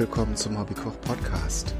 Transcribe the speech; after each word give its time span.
Willkommen 0.00 0.34
zum 0.34 0.58
Hobbykoch 0.58 0.98
Podcast. 1.02 1.74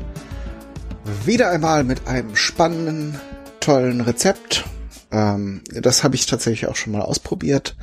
Wieder 1.24 1.48
einmal 1.48 1.84
mit 1.84 2.06
einem 2.06 2.36
spannenden, 2.36 3.18
tollen 3.60 4.02
Rezept. 4.02 4.66
Ähm, 5.10 5.62
das 5.72 6.04
habe 6.04 6.16
ich 6.16 6.26
tatsächlich 6.26 6.68
auch 6.68 6.76
schon 6.76 6.92
mal 6.92 7.00
ausprobiert 7.00 7.78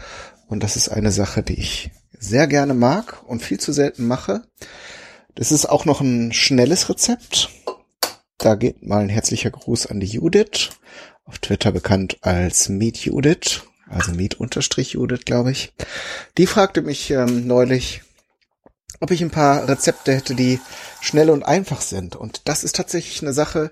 und 0.47 0.61
das 0.61 0.75
ist 0.75 0.89
eine 0.89 1.11
Sache, 1.11 1.41
die 1.41 1.59
ich 1.59 1.89
sehr 2.19 2.45
gerne 2.45 2.75
mag 2.75 3.23
und 3.25 3.41
viel 3.41 3.59
zu 3.59 3.71
selten 3.71 4.05
mache. 4.05 4.43
Das 5.33 5.51
ist 5.51 5.65
auch 5.65 5.85
noch 5.85 6.01
ein 6.01 6.31
schnelles 6.33 6.87
Rezept. 6.87 7.49
Da 8.37 8.53
geht 8.53 8.85
mal 8.85 9.01
ein 9.01 9.09
herzlicher 9.09 9.49
Gruß 9.49 9.87
an 9.87 9.99
die 9.99 10.05
Judith, 10.05 10.69
auf 11.25 11.39
Twitter 11.39 11.71
bekannt 11.71 12.19
als 12.21 12.69
Meet 12.69 12.97
Judith, 12.97 13.63
also 13.89 14.11
Meet-Judith, 14.11 15.25
glaube 15.25 15.51
ich. 15.51 15.73
Die 16.37 16.45
fragte 16.45 16.83
mich 16.83 17.09
ähm, 17.09 17.47
neulich, 17.47 18.03
ob 18.99 19.11
ich 19.11 19.21
ein 19.21 19.31
paar 19.31 19.67
Rezepte 19.67 20.13
hätte, 20.13 20.35
die 20.35 20.59
schnell 21.01 21.29
und 21.29 21.43
einfach 21.43 21.81
sind. 21.81 22.15
Und 22.15 22.41
das 22.45 22.63
ist 22.63 22.75
tatsächlich 22.75 23.21
eine 23.21 23.33
Sache, 23.33 23.71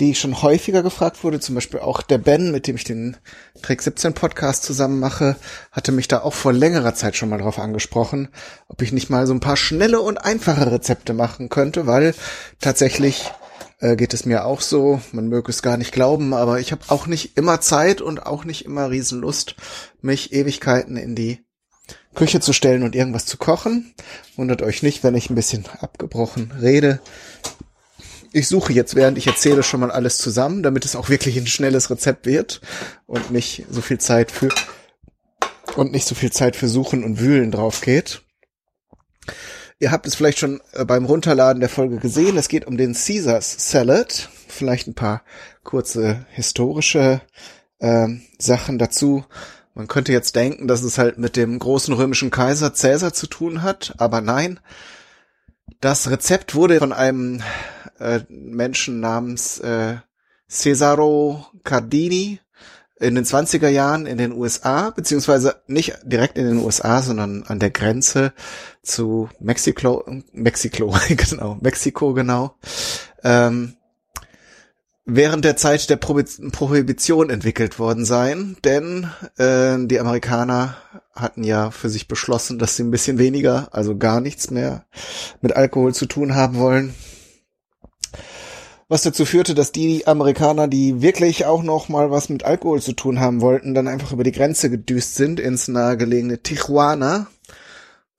die 0.00 0.14
schon 0.14 0.42
häufiger 0.42 0.82
gefragt 0.82 1.24
wurde. 1.24 1.40
Zum 1.40 1.54
Beispiel 1.54 1.80
auch 1.80 2.02
der 2.02 2.18
Ben, 2.18 2.52
mit 2.52 2.66
dem 2.66 2.76
ich 2.76 2.84
den 2.84 3.16
Trick 3.62 3.80
17 3.82 4.12
Podcast 4.12 4.62
zusammen 4.62 5.00
mache, 5.00 5.36
hatte 5.72 5.92
mich 5.92 6.08
da 6.08 6.20
auch 6.20 6.34
vor 6.34 6.52
längerer 6.52 6.94
Zeit 6.94 7.16
schon 7.16 7.30
mal 7.30 7.38
drauf 7.38 7.58
angesprochen, 7.58 8.28
ob 8.68 8.82
ich 8.82 8.92
nicht 8.92 9.10
mal 9.10 9.26
so 9.26 9.32
ein 9.32 9.40
paar 9.40 9.56
schnelle 9.56 10.00
und 10.00 10.18
einfache 10.18 10.70
Rezepte 10.70 11.14
machen 11.14 11.48
könnte, 11.48 11.86
weil 11.86 12.14
tatsächlich 12.60 13.30
äh, 13.80 13.96
geht 13.96 14.12
es 14.12 14.26
mir 14.26 14.44
auch 14.44 14.60
so. 14.60 15.00
Man 15.12 15.28
möge 15.28 15.50
es 15.50 15.62
gar 15.62 15.76
nicht 15.78 15.92
glauben, 15.92 16.34
aber 16.34 16.60
ich 16.60 16.72
habe 16.72 16.82
auch 16.88 17.06
nicht 17.06 17.36
immer 17.38 17.60
Zeit 17.60 18.00
und 18.02 18.26
auch 18.26 18.44
nicht 18.44 18.64
immer 18.66 18.90
Riesenlust, 18.90 19.56
mich 20.02 20.32
Ewigkeiten 20.32 20.96
in 20.96 21.14
die 21.14 21.45
Küche 22.14 22.40
zu 22.40 22.52
stellen 22.52 22.82
und 22.82 22.94
irgendwas 22.94 23.26
zu 23.26 23.36
kochen. 23.36 23.94
Wundert 24.36 24.62
euch 24.62 24.82
nicht, 24.82 25.04
wenn 25.04 25.14
ich 25.14 25.30
ein 25.30 25.34
bisschen 25.34 25.66
abgebrochen 25.80 26.52
rede. 26.60 27.00
Ich 28.32 28.48
suche 28.48 28.72
jetzt, 28.72 28.94
während 28.94 29.18
ich 29.18 29.26
erzähle, 29.26 29.62
schon 29.62 29.80
mal 29.80 29.90
alles 29.90 30.18
zusammen, 30.18 30.62
damit 30.62 30.84
es 30.84 30.96
auch 30.96 31.08
wirklich 31.08 31.36
ein 31.38 31.46
schnelles 31.46 31.90
Rezept 31.90 32.26
wird 32.26 32.60
und 33.06 33.30
nicht 33.30 33.64
so 33.70 33.80
viel 33.80 33.98
Zeit 33.98 34.30
für 34.30 34.48
und 35.76 35.92
nicht 35.92 36.06
so 36.06 36.14
viel 36.14 36.32
Zeit 36.32 36.56
für 36.56 36.68
Suchen 36.68 37.04
und 37.04 37.20
Wühlen 37.20 37.50
drauf 37.50 37.80
geht. 37.80 38.22
Ihr 39.78 39.90
habt 39.90 40.06
es 40.06 40.14
vielleicht 40.14 40.38
schon 40.38 40.60
äh, 40.72 40.84
beim 40.84 41.04
Runterladen 41.04 41.60
der 41.60 41.68
Folge 41.68 41.98
gesehen. 41.98 42.38
Es 42.38 42.48
geht 42.48 42.66
um 42.66 42.78
den 42.78 42.94
Caesars 42.94 43.70
Salad. 43.70 44.30
Vielleicht 44.48 44.86
ein 44.86 44.94
paar 44.94 45.22
kurze 45.64 46.24
historische 46.30 47.20
äh, 47.78 48.08
Sachen 48.38 48.78
dazu. 48.78 49.24
Man 49.76 49.88
könnte 49.88 50.10
jetzt 50.10 50.34
denken, 50.36 50.68
dass 50.68 50.82
es 50.82 50.96
halt 50.96 51.18
mit 51.18 51.36
dem 51.36 51.58
großen 51.58 51.92
römischen 51.92 52.30
Kaiser 52.30 52.70
Caesar 52.70 53.12
zu 53.12 53.26
tun 53.26 53.60
hat, 53.62 53.92
aber 53.98 54.22
nein. 54.22 54.58
Das 55.82 56.10
Rezept 56.10 56.54
wurde 56.54 56.78
von 56.78 56.94
einem 56.94 57.42
äh, 57.98 58.20
Menschen 58.30 59.00
namens 59.00 59.58
äh, 59.58 59.96
Cesaro 60.48 61.44
Cardini 61.62 62.40
in 62.98 63.16
den 63.16 63.24
20er 63.26 63.68
Jahren 63.68 64.06
in 64.06 64.16
den 64.16 64.32
USA, 64.32 64.92
beziehungsweise 64.92 65.60
nicht 65.66 65.98
direkt 66.04 66.38
in 66.38 66.46
den 66.46 66.64
USA, 66.64 67.02
sondern 67.02 67.42
an 67.42 67.58
der 67.58 67.70
Grenze 67.70 68.32
zu 68.82 69.28
Mexiko, 69.40 70.06
Mexiko, 70.32 70.96
genau, 71.08 71.58
Mexiko 71.60 72.14
genau, 72.14 72.54
ähm, 73.22 73.76
während 75.06 75.44
der 75.44 75.56
Zeit 75.56 75.88
der 75.88 75.96
Prohibition 75.96 77.30
entwickelt 77.30 77.78
worden 77.78 78.04
sein, 78.04 78.56
denn 78.64 79.08
äh, 79.38 79.78
die 79.86 80.00
Amerikaner 80.00 80.76
hatten 81.14 81.44
ja 81.44 81.70
für 81.70 81.88
sich 81.88 82.08
beschlossen, 82.08 82.58
dass 82.58 82.76
sie 82.76 82.82
ein 82.82 82.90
bisschen 82.90 83.16
weniger, 83.16 83.68
also 83.70 83.96
gar 83.96 84.20
nichts 84.20 84.50
mehr 84.50 84.84
mit 85.40 85.54
Alkohol 85.54 85.94
zu 85.94 86.06
tun 86.06 86.34
haben 86.34 86.58
wollen. 86.58 86.92
Was 88.88 89.02
dazu 89.02 89.24
führte, 89.24 89.54
dass 89.54 89.72
die 89.72 90.06
Amerikaner, 90.06 90.68
die 90.68 91.02
wirklich 91.02 91.46
auch 91.46 91.62
noch 91.62 91.88
mal 91.88 92.10
was 92.10 92.28
mit 92.28 92.44
Alkohol 92.44 92.82
zu 92.82 92.92
tun 92.92 93.18
haben 93.18 93.40
wollten, 93.40 93.74
dann 93.74 93.88
einfach 93.88 94.12
über 94.12 94.22
die 94.22 94.32
Grenze 94.32 94.70
gedüst 94.70 95.14
sind 95.14 95.40
ins 95.40 95.66
nahegelegene 95.68 96.42
Tijuana, 96.42 97.26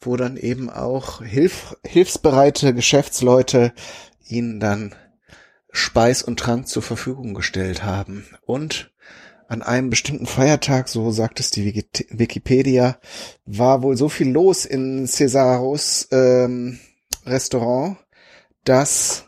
wo 0.02 0.16
dann 0.18 0.36
eben 0.36 0.70
auch 0.70 1.22
hilf 1.22 1.78
hilfsbereite 1.86 2.74
Geschäftsleute 2.74 3.74
ihnen 4.28 4.60
dann 4.60 4.94
Speis 5.78 6.24
und 6.24 6.40
Trank 6.40 6.68
zur 6.68 6.82
Verfügung 6.82 7.34
gestellt 7.34 7.84
haben. 7.84 8.26
Und 8.46 8.92
an 9.48 9.62
einem 9.62 9.90
bestimmten 9.90 10.26
Feiertag, 10.26 10.90
so 10.90 11.12
sagt 11.12 11.40
es 11.40 11.52
die 11.52 11.66
Wikipedia, 12.10 13.00
war 13.46 13.84
wohl 13.84 13.96
so 13.96 14.10
viel 14.10 14.30
los 14.30 14.66
in 14.66 15.08
Cesaros 15.08 16.08
ähm, 16.12 16.80
Restaurant, 17.26 17.98
dass 18.64 19.26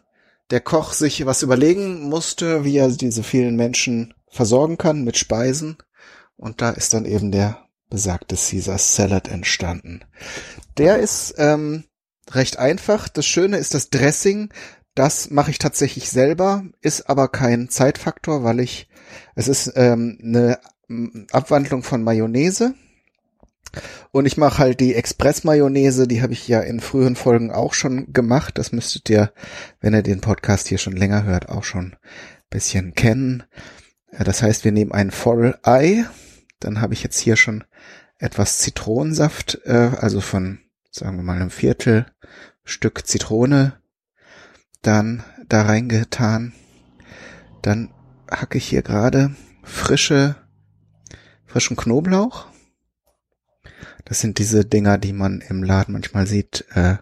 der 0.49 0.59
Koch 0.59 0.93
sich 0.93 1.25
was 1.25 1.43
überlegen 1.43 2.09
musste, 2.09 2.65
wie 2.65 2.77
er 2.77 2.89
diese 2.89 3.23
vielen 3.23 3.55
Menschen 3.55 4.13
versorgen 4.27 4.77
kann 4.77 5.03
mit 5.03 5.17
Speisen. 5.17 5.77
Und 6.35 6.61
da 6.61 6.71
ist 6.71 6.93
dann 6.93 7.05
eben 7.05 7.31
der 7.31 7.67
besagte 7.89 8.35
Caesar 8.35 8.79
Salad 8.79 9.27
entstanden. 9.27 10.03
Der 10.77 10.97
ist 10.97 11.35
ähm, 11.37 11.85
recht 12.31 12.57
einfach. 12.57 13.07
Das 13.07 13.25
Schöne 13.25 13.57
ist 13.57 13.73
das 13.73 13.89
Dressing. 13.89 14.49
Das 14.99 15.29
mache 15.29 15.49
ich 15.49 15.59
tatsächlich 15.59 16.09
selber, 16.09 16.65
ist 16.81 17.09
aber 17.09 17.29
kein 17.29 17.69
Zeitfaktor, 17.69 18.43
weil 18.43 18.59
ich, 18.59 18.89
es 19.33 19.47
ist 19.47 19.71
ähm, 19.77 20.17
eine 20.21 20.59
Abwandlung 21.31 21.83
von 21.83 22.03
Mayonnaise. 22.03 22.73
Und 24.11 24.25
ich 24.25 24.35
mache 24.35 24.57
halt 24.57 24.81
die 24.81 24.95
Express-Mayonnaise, 24.95 26.05
die 26.05 26.21
habe 26.21 26.33
ich 26.33 26.45
ja 26.49 26.59
in 26.59 26.81
früheren 26.81 27.15
Folgen 27.15 27.49
auch 27.49 27.73
schon 27.73 28.11
gemacht. 28.11 28.57
Das 28.57 28.73
müsstet 28.73 29.09
ihr, 29.09 29.31
wenn 29.79 29.93
ihr 29.93 30.03
den 30.03 30.19
Podcast 30.19 30.67
hier 30.67 30.79
schon 30.79 30.97
länger 30.97 31.23
hört, 31.23 31.47
auch 31.47 31.63
schon 31.63 31.95
bisschen 32.49 32.93
kennen. 32.93 33.43
Das 34.11 34.43
heißt, 34.43 34.65
wir 34.65 34.73
nehmen 34.73 34.91
ein 34.91 35.11
Vollei, 35.11 36.03
dann 36.59 36.81
habe 36.81 36.93
ich 36.93 37.03
jetzt 37.03 37.19
hier 37.19 37.37
schon 37.37 37.63
etwas 38.17 38.57
Zitronensaft, 38.57 39.61
äh, 39.63 39.91
also 39.97 40.19
von, 40.19 40.59
sagen 40.91 41.15
wir 41.15 41.23
mal, 41.23 41.37
einem 41.37 41.51
Viertel 41.51 42.05
Stück 42.65 43.07
Zitrone 43.07 43.79
dann 44.81 45.23
da 45.47 45.63
reingetan. 45.63 46.53
Dann 47.61 47.93
hacke 48.29 48.57
ich 48.57 48.67
hier 48.67 48.81
gerade 48.81 49.35
frische, 49.63 50.35
frischen 51.45 51.75
Knoblauch. 51.75 52.47
Das 54.05 54.21
sind 54.21 54.39
diese 54.39 54.65
Dinger, 54.65 54.97
die 54.97 55.13
man 55.13 55.41
im 55.41 55.63
Laden 55.63 55.93
manchmal 55.93 56.25
sieht, 56.25 56.65
äh, 56.73 56.97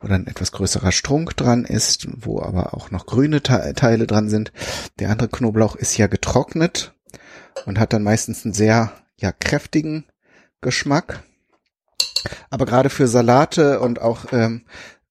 wo 0.00 0.08
dann 0.08 0.26
etwas 0.26 0.52
größerer 0.52 0.92
Strunk 0.92 1.36
dran 1.36 1.64
ist, 1.64 2.08
wo 2.10 2.40
aber 2.40 2.74
auch 2.74 2.90
noch 2.90 3.06
grüne 3.06 3.42
Te 3.42 3.72
Teile 3.74 4.06
dran 4.06 4.28
sind. 4.28 4.52
Der 4.98 5.10
andere 5.10 5.28
Knoblauch 5.28 5.76
ist 5.76 5.96
ja 5.96 6.06
getrocknet 6.06 6.94
und 7.66 7.78
hat 7.78 7.92
dann 7.92 8.02
meistens 8.02 8.44
einen 8.44 8.54
sehr 8.54 8.92
ja 9.16 9.32
kräftigen 9.32 10.04
Geschmack. 10.60 11.22
Aber 12.50 12.66
gerade 12.66 12.90
für 12.90 13.06
Salate 13.06 13.80
und 13.80 14.00
auch 14.00 14.32
ähm, 14.32 14.64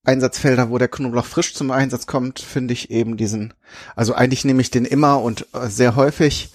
Einsatzfelder, 0.07 0.69
wo 0.69 0.77
der 0.77 0.87
Knoblauch 0.87 1.25
frisch 1.25 1.53
zum 1.53 1.71
Einsatz 1.71 2.07
kommt, 2.07 2.39
finde 2.39 2.73
ich 2.73 2.89
eben 2.89 3.17
diesen, 3.17 3.53
also 3.95 4.13
eigentlich 4.13 4.45
nehme 4.45 4.61
ich 4.61 4.71
den 4.71 4.85
immer 4.85 5.21
und 5.21 5.47
äh, 5.53 5.67
sehr 5.67 5.95
häufig. 5.95 6.51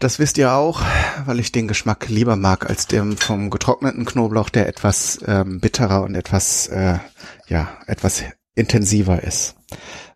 Das 0.00 0.18
wisst 0.18 0.38
ihr 0.38 0.52
auch, 0.52 0.82
weil 1.24 1.38
ich 1.38 1.52
den 1.52 1.68
Geschmack 1.68 2.08
lieber 2.08 2.36
mag 2.36 2.68
als 2.68 2.88
dem 2.88 3.16
vom 3.16 3.48
getrockneten 3.48 4.04
Knoblauch, 4.04 4.50
der 4.50 4.66
etwas 4.66 5.20
ähm, 5.26 5.60
bitterer 5.60 6.02
und 6.02 6.14
etwas, 6.14 6.66
äh, 6.68 6.98
ja, 7.46 7.68
etwas 7.86 8.24
intensiver 8.54 9.22
ist. 9.22 9.54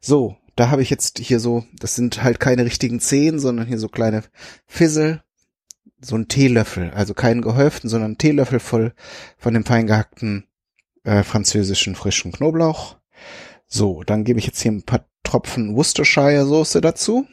So, 0.01 0.37
da 0.57 0.69
habe 0.71 0.83
ich 0.83 0.91
jetzt 0.91 1.19
hier 1.21 1.41
so, 1.41 1.65
das 1.79 1.95
sind 1.95 2.23
halt 2.23 2.41
keine 2.41 2.65
richtigen 2.65 3.01
Zehen, 3.01 3.39
sondern 3.39 3.67
hier 3.67 3.79
so 3.79 3.89
kleine 3.89 4.25
Fissel, 4.67 5.23
so 6.01 6.17
ein 6.17 6.29
Teelöffel, 6.29 6.91
also 6.91 7.15
keinen 7.15 7.41
gehäuften, 7.41 7.89
sondern 7.89 8.19
Teelöffel 8.19 8.59
voll 8.59 8.93
von 9.39 9.55
dem 9.55 9.65
fein 9.65 9.87
gehackten 9.87 10.49
äh, 11.05 11.23
französischen 11.23 11.95
frischen 11.95 12.33
Knoblauch. 12.33 12.97
So, 13.67 14.03
dann 14.03 14.25
gebe 14.25 14.39
ich 14.39 14.47
jetzt 14.47 14.61
hier 14.61 14.73
ein 14.73 14.83
paar 14.83 15.07
Tropfen 15.23 15.77
Worcestershire 15.77 16.45
Soße 16.45 16.81
dazu. 16.81 17.27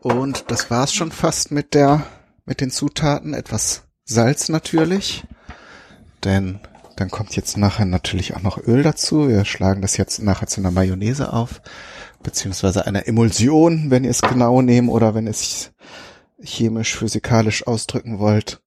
Und 0.00 0.50
das 0.50 0.70
war's 0.70 0.92
schon 0.92 1.12
fast 1.12 1.52
mit 1.52 1.74
der, 1.74 2.04
mit 2.44 2.60
den 2.60 2.70
Zutaten. 2.70 3.34
Etwas 3.34 3.84
Salz 4.04 4.48
natürlich. 4.48 5.24
Denn 6.24 6.60
dann 6.96 7.10
kommt 7.10 7.36
jetzt 7.36 7.56
nachher 7.56 7.86
natürlich 7.86 8.34
auch 8.34 8.42
noch 8.42 8.58
Öl 8.58 8.82
dazu. 8.82 9.28
Wir 9.28 9.44
schlagen 9.44 9.82
das 9.82 9.96
jetzt 9.96 10.20
nachher 10.20 10.48
zu 10.48 10.60
einer 10.60 10.70
Mayonnaise 10.70 11.32
auf. 11.32 11.62
Beziehungsweise 12.22 12.86
einer 12.86 13.06
Emulsion, 13.08 13.90
wenn 13.90 14.04
ihr 14.04 14.10
es 14.10 14.22
genau 14.22 14.62
nehmen 14.62 14.88
oder 14.88 15.14
wenn 15.14 15.26
ihr 15.26 15.30
es 15.30 15.72
chemisch, 16.42 16.96
physikalisch 16.96 17.66
ausdrücken 17.66 18.18
wollt. 18.18 18.60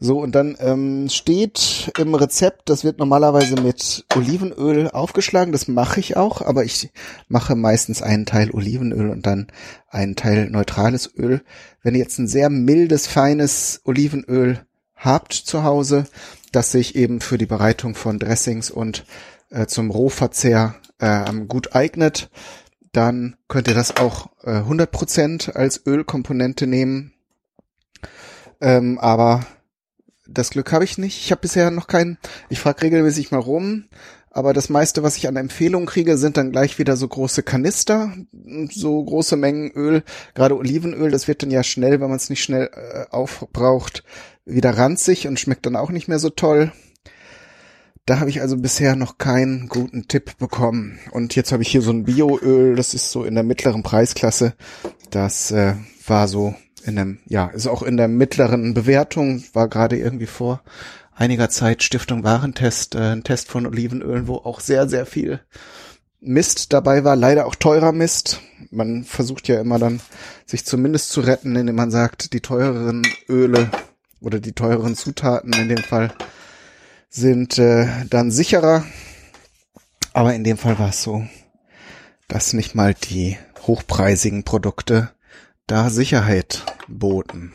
So, 0.00 0.20
und 0.20 0.32
dann 0.36 0.56
ähm, 0.60 1.08
steht 1.08 1.90
im 1.98 2.14
Rezept, 2.14 2.68
das 2.68 2.84
wird 2.84 2.98
normalerweise 2.98 3.60
mit 3.60 4.04
Olivenöl 4.14 4.88
aufgeschlagen. 4.90 5.50
Das 5.50 5.66
mache 5.66 5.98
ich 5.98 6.16
auch, 6.16 6.40
aber 6.40 6.64
ich 6.64 6.90
mache 7.26 7.56
meistens 7.56 8.00
einen 8.00 8.24
Teil 8.24 8.52
Olivenöl 8.52 9.10
und 9.10 9.26
dann 9.26 9.48
einen 9.88 10.14
Teil 10.14 10.50
neutrales 10.50 11.10
Öl. 11.16 11.42
Wenn 11.82 11.94
ihr 11.94 12.00
jetzt 12.00 12.18
ein 12.18 12.28
sehr 12.28 12.48
mildes, 12.48 13.08
feines 13.08 13.80
Olivenöl 13.84 14.60
habt 14.94 15.32
zu 15.32 15.64
Hause, 15.64 16.04
das 16.52 16.70
sich 16.70 16.94
eben 16.94 17.20
für 17.20 17.36
die 17.36 17.46
Bereitung 17.46 17.96
von 17.96 18.20
Dressings 18.20 18.70
und 18.70 19.04
äh, 19.50 19.66
zum 19.66 19.90
Rohverzehr 19.90 20.76
äh, 21.00 21.24
gut 21.48 21.74
eignet. 21.74 22.30
Dann 22.92 23.36
könnt 23.48 23.66
ihr 23.66 23.74
das 23.74 23.96
auch 23.96 24.30
äh, 24.44 24.60
100% 24.60 25.52
als 25.52 25.84
Ölkomponente 25.86 26.68
nehmen. 26.68 27.12
Ähm, 28.60 28.98
aber 28.98 29.46
das 30.28 30.50
Glück 30.50 30.72
habe 30.72 30.84
ich 30.84 30.98
nicht. 30.98 31.18
Ich 31.24 31.30
habe 31.30 31.40
bisher 31.40 31.70
noch 31.70 31.86
keinen. 31.86 32.18
Ich 32.48 32.60
frage 32.60 32.82
regelmäßig 32.82 33.30
mal 33.30 33.38
rum, 33.38 33.84
aber 34.30 34.52
das 34.52 34.68
meiste, 34.68 35.02
was 35.02 35.16
ich 35.16 35.26
an 35.26 35.36
Empfehlungen 35.36 35.88
kriege, 35.88 36.18
sind 36.18 36.36
dann 36.36 36.52
gleich 36.52 36.78
wieder 36.78 36.96
so 36.96 37.08
große 37.08 37.42
Kanister, 37.42 38.12
so 38.70 39.02
große 39.02 39.36
Mengen 39.36 39.70
Öl. 39.72 40.02
Gerade 40.34 40.56
Olivenöl, 40.56 41.10
das 41.10 41.28
wird 41.28 41.42
dann 41.42 41.50
ja 41.50 41.62
schnell, 41.62 42.00
wenn 42.00 42.08
man 42.08 42.18
es 42.18 42.30
nicht 42.30 42.42
schnell 42.42 42.70
äh, 42.72 43.06
aufbraucht, 43.10 44.04
wieder 44.44 44.76
ranzig 44.76 45.26
und 45.26 45.40
schmeckt 45.40 45.66
dann 45.66 45.76
auch 45.76 45.90
nicht 45.90 46.08
mehr 46.08 46.18
so 46.18 46.30
toll. 46.30 46.72
Da 48.06 48.20
habe 48.20 48.30
ich 48.30 48.40
also 48.40 48.56
bisher 48.56 48.96
noch 48.96 49.18
keinen 49.18 49.68
guten 49.68 50.08
Tipp 50.08 50.38
bekommen. 50.38 50.98
Und 51.10 51.34
jetzt 51.34 51.52
habe 51.52 51.62
ich 51.62 51.68
hier 51.68 51.82
so 51.82 51.90
ein 51.90 52.04
Bioöl, 52.04 52.74
das 52.74 52.94
ist 52.94 53.10
so 53.10 53.24
in 53.24 53.34
der 53.34 53.44
mittleren 53.44 53.82
Preisklasse. 53.82 54.54
Das 55.10 55.50
äh, 55.50 55.74
war 56.06 56.28
so 56.28 56.54
in 56.88 56.98
einem, 56.98 57.18
ja, 57.26 57.46
ist 57.46 57.66
auch 57.66 57.82
in 57.82 57.96
der 57.96 58.08
mittleren 58.08 58.74
Bewertung, 58.74 59.44
war 59.52 59.68
gerade 59.68 59.96
irgendwie 59.96 60.26
vor 60.26 60.62
einiger 61.14 61.50
Zeit 61.50 61.82
Stiftung 61.82 62.24
Warentest, 62.24 62.94
äh, 62.94 63.12
ein 63.12 63.24
Test 63.24 63.48
von 63.48 63.66
Olivenölen, 63.66 64.26
wo 64.26 64.36
auch 64.36 64.60
sehr, 64.60 64.88
sehr 64.88 65.06
viel 65.06 65.40
Mist 66.20 66.72
dabei 66.72 67.04
war, 67.04 67.14
leider 67.14 67.46
auch 67.46 67.54
teurer 67.54 67.92
Mist. 67.92 68.40
Man 68.70 69.04
versucht 69.04 69.46
ja 69.46 69.60
immer 69.60 69.78
dann, 69.78 70.00
sich 70.46 70.64
zumindest 70.64 71.10
zu 71.10 71.20
retten, 71.20 71.54
indem 71.54 71.76
man 71.76 71.90
sagt, 71.90 72.32
die 72.32 72.40
teureren 72.40 73.02
Öle 73.28 73.70
oder 74.20 74.40
die 74.40 74.52
teureren 74.52 74.96
Zutaten 74.96 75.52
in 75.52 75.68
dem 75.68 75.78
Fall 75.78 76.12
sind 77.08 77.58
äh, 77.58 77.86
dann 78.10 78.30
sicherer. 78.30 78.84
Aber 80.12 80.34
in 80.34 80.42
dem 80.42 80.58
Fall 80.58 80.78
war 80.78 80.88
es 80.88 81.02
so, 81.02 81.24
dass 82.26 82.52
nicht 82.52 82.74
mal 82.74 82.94
die 82.94 83.38
hochpreisigen 83.66 84.42
Produkte 84.42 85.10
da 85.68 85.90
Sicherheit 85.90 86.64
boten. 86.88 87.54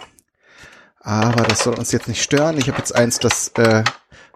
Aber 1.00 1.44
das 1.44 1.64
soll 1.64 1.78
uns 1.78 1.92
jetzt 1.92 2.08
nicht 2.08 2.24
stören. 2.24 2.58
Ich 2.58 2.70
habe 2.70 2.78
jetzt 2.78 2.96
eins, 2.96 3.20
das 3.20 3.50
äh, 3.58 3.84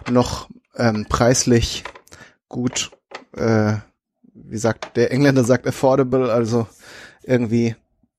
noch 0.09 0.49
ähm, 0.75 1.05
preislich 1.07 1.85
gut, 2.49 2.91
äh, 3.37 3.75
wie 4.33 4.57
sagt 4.57 4.97
der 4.97 5.11
Engländer 5.11 5.45
sagt 5.45 5.65
affordable, 5.65 6.31
also 6.31 6.67
irgendwie 7.23 7.75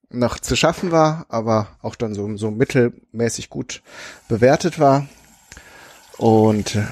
noch 0.08 0.38
zu 0.38 0.56
schaffen 0.56 0.90
war, 0.90 1.26
aber 1.28 1.76
auch 1.82 1.94
dann 1.94 2.14
so, 2.14 2.34
so 2.36 2.50
mittelmäßig 2.50 3.50
gut 3.50 3.82
bewertet 4.28 4.78
war. 4.78 5.06
Und 6.16 6.76
äh, 6.76 6.86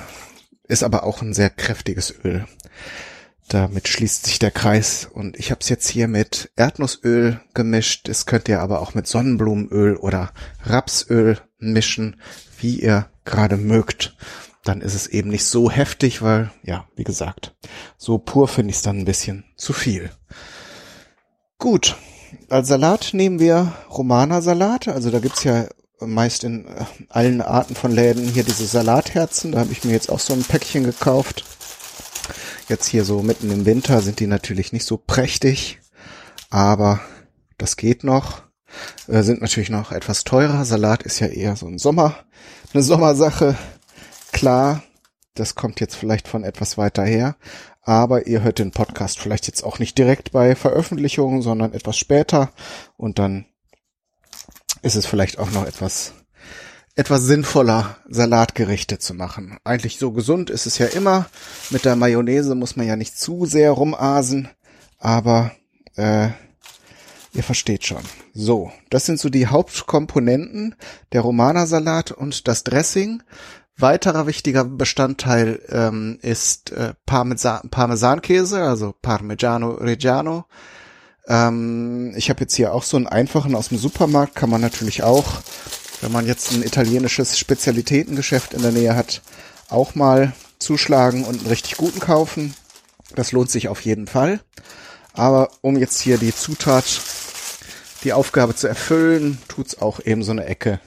ist 0.68 0.82
aber 0.82 1.04
auch 1.04 1.22
ein 1.22 1.32
sehr 1.32 1.50
kräftiges 1.50 2.14
Öl. 2.24 2.44
Damit 3.48 3.86
schließt 3.86 4.26
sich 4.26 4.40
der 4.40 4.50
Kreis 4.50 5.08
und 5.10 5.38
ich 5.38 5.50
habe 5.50 5.60
es 5.60 5.68
jetzt 5.68 5.88
hier 5.88 6.08
mit 6.08 6.50
Erdnussöl 6.56 7.40
gemischt. 7.54 8.08
Das 8.08 8.26
könnt 8.26 8.48
ihr 8.48 8.60
aber 8.60 8.80
auch 8.80 8.94
mit 8.94 9.06
Sonnenblumenöl 9.06 9.96
oder 9.96 10.32
Rapsöl 10.64 11.38
mischen, 11.58 12.20
wie 12.58 12.80
ihr 12.80 13.08
gerade 13.24 13.56
mögt. 13.56 14.16
Dann 14.64 14.80
ist 14.80 14.94
es 14.94 15.06
eben 15.06 15.30
nicht 15.30 15.44
so 15.44 15.70
heftig, 15.70 16.22
weil, 16.22 16.50
ja, 16.64 16.88
wie 16.96 17.04
gesagt, 17.04 17.54
so 17.96 18.18
pur 18.18 18.48
finde 18.48 18.70
ich 18.70 18.76
es 18.76 18.82
dann 18.82 18.98
ein 18.98 19.04
bisschen 19.04 19.44
zu 19.56 19.72
viel. 19.72 20.10
Gut, 21.58 21.96
als 22.48 22.66
Salat 22.66 23.10
nehmen 23.12 23.38
wir 23.38 23.72
Romana-Salat. 23.90 24.88
Also 24.88 25.10
da 25.10 25.20
gibt's 25.20 25.44
ja 25.44 25.66
meist 26.00 26.44
in 26.44 26.66
äh, 26.66 26.84
allen 27.08 27.40
Arten 27.40 27.74
von 27.74 27.92
Läden 27.92 28.28
hier 28.28 28.42
diese 28.42 28.66
Salatherzen. 28.66 29.52
Da 29.52 29.60
habe 29.60 29.72
ich 29.72 29.84
mir 29.84 29.92
jetzt 29.92 30.10
auch 30.10 30.20
so 30.20 30.32
ein 30.32 30.42
Päckchen 30.42 30.84
gekauft. 30.84 31.44
Jetzt 32.68 32.88
hier 32.88 33.04
so 33.04 33.22
mitten 33.22 33.50
im 33.52 33.64
Winter 33.64 34.00
sind 34.00 34.18
die 34.18 34.26
natürlich 34.26 34.72
nicht 34.72 34.84
so 34.86 34.96
prächtig, 34.96 35.78
aber 36.50 37.00
das 37.58 37.76
geht 37.76 38.02
noch. 38.02 38.42
Äh, 39.06 39.22
sind 39.22 39.40
natürlich 39.40 39.70
noch 39.70 39.92
etwas 39.92 40.24
teurer. 40.24 40.64
Salat 40.64 41.04
ist 41.04 41.20
ja 41.20 41.28
eher 41.28 41.54
so 41.54 41.66
ein 41.66 41.78
Sommer, 41.78 42.16
eine 42.74 42.82
Sommersache. 42.82 43.56
Klar, 44.32 44.82
das 45.34 45.54
kommt 45.54 45.80
jetzt 45.80 45.94
vielleicht 45.94 46.26
von 46.26 46.42
etwas 46.42 46.76
weiter 46.76 47.04
her, 47.04 47.36
aber 47.82 48.26
ihr 48.26 48.42
hört 48.42 48.58
den 48.58 48.72
Podcast 48.72 49.20
vielleicht 49.20 49.46
jetzt 49.46 49.62
auch 49.62 49.78
nicht 49.78 49.96
direkt 49.96 50.32
bei 50.32 50.56
Veröffentlichung, 50.56 51.42
sondern 51.42 51.72
etwas 51.72 51.96
später 51.96 52.50
und 52.96 53.20
dann 53.20 53.46
ist 54.82 54.96
es 54.96 55.06
vielleicht 55.06 55.38
auch 55.38 55.52
noch 55.52 55.66
etwas 55.66 56.14
etwas 56.96 57.24
sinnvoller, 57.24 57.98
Salatgerichte 58.08 58.98
zu 58.98 59.12
machen. 59.12 59.58
Eigentlich 59.64 59.98
so 59.98 60.12
gesund 60.12 60.48
ist 60.48 60.66
es 60.66 60.78
ja 60.78 60.86
immer. 60.86 61.26
Mit 61.70 61.84
der 61.84 61.94
Mayonnaise 61.94 62.54
muss 62.54 62.74
man 62.74 62.86
ja 62.86 62.96
nicht 62.96 63.18
zu 63.18 63.44
sehr 63.44 63.70
rumasen, 63.70 64.48
aber 64.98 65.52
äh, 65.96 66.28
ihr 67.34 67.42
versteht 67.42 67.84
schon. 67.84 68.02
So, 68.32 68.72
das 68.88 69.04
sind 69.04 69.20
so 69.20 69.28
die 69.28 69.46
Hauptkomponenten 69.46 70.74
der 71.12 71.20
Romana-Salat 71.20 72.12
und 72.12 72.48
das 72.48 72.64
Dressing. 72.64 73.22
Weiterer 73.76 74.26
wichtiger 74.26 74.64
Bestandteil 74.64 75.60
ähm, 75.68 76.18
ist 76.22 76.72
äh, 76.72 76.94
Parmesan 77.04 77.68
Parmesankäse, 77.70 78.62
also 78.62 78.94
Parmigiano 79.02 79.72
Reggiano. 79.72 80.46
Ähm, 81.28 82.14
ich 82.16 82.30
habe 82.30 82.40
jetzt 82.40 82.54
hier 82.54 82.72
auch 82.72 82.84
so 82.84 82.96
einen 82.96 83.06
einfachen 83.06 83.54
aus 83.54 83.68
dem 83.68 83.76
Supermarkt, 83.76 84.34
kann 84.34 84.48
man 84.48 84.62
natürlich 84.62 85.02
auch 85.02 85.42
wenn 86.00 86.12
man 86.12 86.26
jetzt 86.26 86.52
ein 86.52 86.62
italienisches 86.62 87.38
Spezialitätengeschäft 87.38 88.54
in 88.54 88.62
der 88.62 88.72
Nähe 88.72 88.94
hat, 88.94 89.22
auch 89.68 89.94
mal 89.94 90.32
zuschlagen 90.58 91.24
und 91.24 91.38
einen 91.38 91.48
richtig 91.48 91.76
guten 91.76 92.00
kaufen. 92.00 92.54
Das 93.14 93.32
lohnt 93.32 93.50
sich 93.50 93.68
auf 93.68 93.80
jeden 93.80 94.06
Fall. 94.06 94.40
Aber 95.12 95.50
um 95.62 95.76
jetzt 95.76 96.00
hier 96.00 96.18
die 96.18 96.34
Zutat, 96.34 96.84
die 98.04 98.12
Aufgabe 98.12 98.54
zu 98.54 98.68
erfüllen, 98.68 99.38
tut's 99.48 99.80
auch 99.80 100.00
eben 100.04 100.22
so 100.22 100.32
eine 100.32 100.44
Ecke 100.44 100.80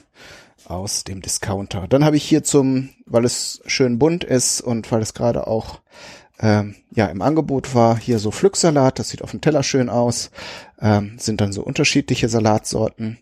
aus 0.64 1.02
dem 1.02 1.20
Discounter. 1.20 1.88
Dann 1.88 2.04
habe 2.04 2.16
ich 2.16 2.24
hier 2.24 2.44
zum, 2.44 2.90
weil 3.06 3.24
es 3.24 3.60
schön 3.66 3.98
bunt 3.98 4.22
ist 4.22 4.60
und 4.60 4.90
weil 4.92 5.02
es 5.02 5.14
gerade 5.14 5.48
auch 5.48 5.80
ähm, 6.38 6.76
ja 6.94 7.06
im 7.06 7.22
Angebot 7.22 7.74
war, 7.74 7.98
hier 7.98 8.18
so 8.18 8.30
Pflücksalat. 8.30 8.98
Das 8.98 9.08
sieht 9.08 9.22
auf 9.22 9.32
dem 9.32 9.40
Teller 9.40 9.64
schön 9.64 9.90
aus. 9.90 10.30
Ähm, 10.80 11.18
sind 11.18 11.40
dann 11.40 11.52
so 11.52 11.62
unterschiedliche 11.62 12.28
Salatsorten 12.28 13.18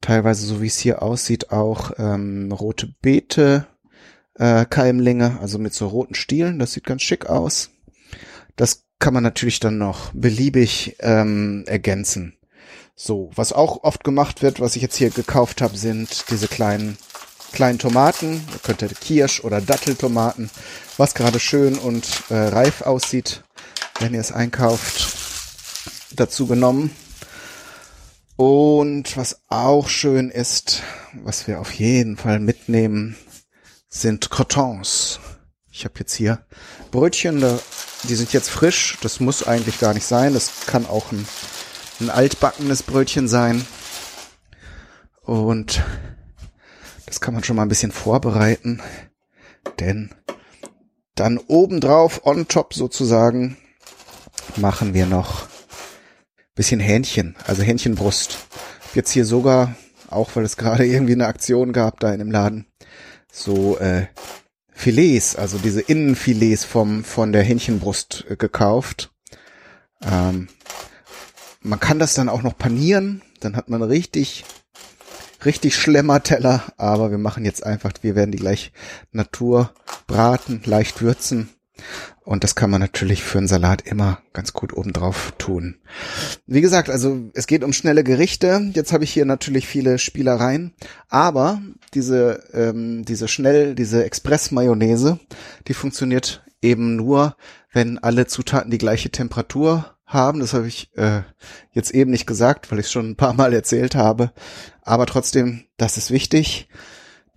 teilweise, 0.00 0.46
so 0.46 0.62
wie 0.62 0.66
es 0.66 0.78
hier 0.78 1.02
aussieht, 1.02 1.50
auch 1.50 1.92
ähm, 1.98 2.52
rote 2.52 2.94
Beete, 3.02 3.66
äh, 4.34 4.64
Keimlinge, 4.64 5.38
also 5.40 5.58
mit 5.58 5.74
so 5.74 5.88
roten 5.88 6.14
Stielen. 6.14 6.58
Das 6.58 6.72
sieht 6.72 6.84
ganz 6.84 7.02
schick 7.02 7.26
aus. 7.26 7.70
Das 8.56 8.84
kann 8.98 9.14
man 9.14 9.22
natürlich 9.22 9.60
dann 9.60 9.78
noch 9.78 10.12
beliebig 10.12 10.96
ähm, 11.00 11.64
ergänzen. 11.66 12.36
So, 12.96 13.30
was 13.34 13.52
auch 13.52 13.84
oft 13.84 14.02
gemacht 14.02 14.42
wird, 14.42 14.60
was 14.60 14.74
ich 14.74 14.82
jetzt 14.82 14.96
hier 14.96 15.10
gekauft 15.10 15.62
habe, 15.62 15.76
sind 15.76 16.30
diese 16.30 16.48
kleinen 16.48 16.98
kleinen 17.52 17.78
Tomaten. 17.78 18.44
Ihr 18.52 18.58
könnt 18.62 19.00
Kirsch- 19.00 19.42
oder 19.44 19.60
Datteltomaten, 19.60 20.50
was 20.96 21.14
gerade 21.14 21.40
schön 21.40 21.78
und 21.78 22.24
äh, 22.30 22.34
reif 22.34 22.82
aussieht, 22.82 23.44
wenn 24.00 24.14
ihr 24.14 24.20
es 24.20 24.32
einkauft, 24.32 25.16
dazu 26.14 26.46
genommen. 26.46 26.90
Und 28.38 29.16
was 29.16 29.40
auch 29.48 29.88
schön 29.88 30.30
ist, 30.30 30.84
was 31.24 31.48
wir 31.48 31.58
auf 31.58 31.72
jeden 31.72 32.16
Fall 32.16 32.38
mitnehmen, 32.38 33.16
sind 33.88 34.30
Crotons. 34.30 35.18
Ich 35.72 35.84
habe 35.84 35.94
jetzt 35.98 36.14
hier 36.14 36.46
Brötchen, 36.92 37.44
die 38.04 38.14
sind 38.14 38.32
jetzt 38.32 38.48
frisch. 38.48 38.96
Das 39.02 39.18
muss 39.18 39.44
eigentlich 39.44 39.80
gar 39.80 39.92
nicht 39.92 40.06
sein. 40.06 40.34
Das 40.34 40.66
kann 40.66 40.86
auch 40.86 41.10
ein, 41.10 41.26
ein 41.98 42.10
altbackenes 42.10 42.84
Brötchen 42.84 43.26
sein. 43.26 43.66
Und 45.22 45.82
das 47.06 47.20
kann 47.20 47.34
man 47.34 47.42
schon 47.42 47.56
mal 47.56 47.62
ein 47.62 47.68
bisschen 47.68 47.90
vorbereiten. 47.90 48.80
Denn 49.80 50.14
dann 51.16 51.38
obendrauf, 51.38 52.24
on 52.24 52.46
top 52.46 52.72
sozusagen, 52.72 53.56
machen 54.54 54.94
wir 54.94 55.06
noch 55.06 55.48
bisschen 56.58 56.80
Hähnchen, 56.80 57.36
also 57.46 57.62
Hähnchenbrust. 57.62 58.36
Jetzt 58.92 59.12
hier 59.12 59.24
sogar, 59.24 59.76
auch 60.10 60.34
weil 60.34 60.44
es 60.44 60.56
gerade 60.56 60.84
irgendwie 60.84 61.12
eine 61.12 61.28
Aktion 61.28 61.72
gab 61.72 62.00
da 62.00 62.12
in 62.12 62.18
dem 62.18 62.32
Laden, 62.32 62.66
so 63.32 63.78
äh, 63.78 64.08
Filets, 64.72 65.36
also 65.36 65.56
diese 65.58 65.80
Innenfilets 65.80 66.64
vom 66.64 67.04
von 67.04 67.30
der 67.30 67.44
Hähnchenbrust 67.44 68.24
äh, 68.28 68.36
gekauft. 68.36 69.12
Ähm, 70.02 70.48
man 71.60 71.78
kann 71.78 72.00
das 72.00 72.14
dann 72.14 72.28
auch 72.28 72.42
noch 72.42 72.58
panieren, 72.58 73.22
dann 73.38 73.54
hat 73.54 73.68
man 73.68 73.82
richtig 73.82 74.44
richtig 75.44 75.76
Schlemmerteller, 75.76 76.64
aber 76.76 77.12
wir 77.12 77.18
machen 77.18 77.44
jetzt 77.44 77.64
einfach, 77.64 77.92
wir 78.02 78.16
werden 78.16 78.32
die 78.32 78.38
gleich 78.38 78.72
Natur 79.12 79.72
braten, 80.08 80.60
leicht 80.64 81.02
würzen 81.02 81.50
Und 82.24 82.44
das 82.44 82.54
kann 82.54 82.70
man 82.70 82.80
natürlich 82.80 83.22
für 83.22 83.38
einen 83.38 83.48
Salat 83.48 83.82
immer 83.82 84.20
ganz 84.32 84.52
gut 84.52 84.76
obendrauf 84.76 85.32
tun. 85.38 85.76
Wie 86.46 86.60
gesagt, 86.60 86.90
also 86.90 87.30
es 87.34 87.46
geht 87.46 87.64
um 87.64 87.72
schnelle 87.72 88.04
Gerichte. 88.04 88.70
Jetzt 88.74 88.92
habe 88.92 89.04
ich 89.04 89.12
hier 89.12 89.24
natürlich 89.24 89.66
viele 89.66 89.98
Spielereien. 89.98 90.74
Aber 91.08 91.62
diese, 91.94 92.44
ähm, 92.52 93.04
diese 93.04 93.28
schnell, 93.28 93.74
diese 93.74 94.04
Express-Mayonnaise, 94.04 95.18
die 95.68 95.74
funktioniert 95.74 96.44
eben 96.60 96.96
nur, 96.96 97.36
wenn 97.72 97.98
alle 97.98 98.26
Zutaten 98.26 98.70
die 98.70 98.78
gleiche 98.78 99.10
Temperatur 99.10 99.96
haben. 100.04 100.40
Das 100.40 100.54
habe 100.54 100.66
ich 100.66 100.90
äh, 100.96 101.22
jetzt 101.72 101.92
eben 101.92 102.10
nicht 102.10 102.26
gesagt, 102.26 102.70
weil 102.70 102.78
ich 102.78 102.86
es 102.86 102.92
schon 102.92 103.10
ein 103.10 103.16
paar 103.16 103.34
Mal 103.34 103.52
erzählt 103.52 103.94
habe. 103.94 104.32
Aber 104.82 105.06
trotzdem, 105.06 105.64
das 105.76 105.96
ist 105.96 106.10
wichtig. 106.10 106.68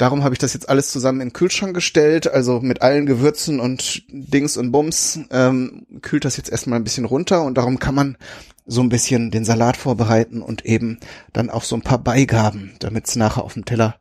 Darum 0.02 0.24
habe 0.24 0.34
ich 0.34 0.40
das 0.40 0.56
jetzt 0.56 0.68
alles 0.68 0.90
zusammen 0.90 1.22
in 1.22 1.28
den 1.28 1.34
Kühlschrank 1.34 1.76
gestellt, 1.76 2.28
also 2.28 2.60
mit 2.60 2.82
allen 2.82 3.06
Gewürzen 3.06 3.60
und 3.60 4.02
Dings 4.10 4.58
und 4.58 4.72
Bums 4.72 5.20
ähm, 5.30 5.86
kühlt 6.02 6.26
das 6.26 6.38
jetzt 6.38 6.50
erstmal 6.50 6.80
ein 6.80 6.84
bisschen 6.84 7.06
runter 7.06 7.44
und 7.44 7.56
darum 7.56 7.78
kann 7.78 7.94
man 7.94 8.18
so 8.66 8.82
ein 8.82 8.90
bisschen 8.90 9.30
den 9.30 9.46
Salat 9.46 9.78
vorbereiten 9.78 10.42
und 10.42 10.66
eben 10.66 11.00
dann 11.34 11.52
auch 11.52 11.64
so 11.64 11.76
ein 11.76 11.84
paar 11.84 12.00
Beigaben, 12.00 12.72
damit 12.80 13.10
es 13.10 13.16
nachher 13.16 13.44
auf 13.44 13.54
dem 13.54 13.64
Teller 13.64 13.98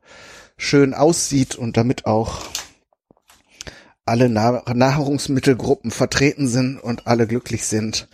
schön 0.56 0.94
aussieht 0.94 1.54
und 1.56 1.76
damit 1.76 2.06
auch 2.06 2.44
alle 4.06 4.30
Nahrungsmittelgruppen 4.30 5.90
vertreten 5.90 6.48
sind 6.48 6.78
und 6.78 7.08
alle 7.08 7.26
glücklich 7.26 7.66
sind. 7.66 8.08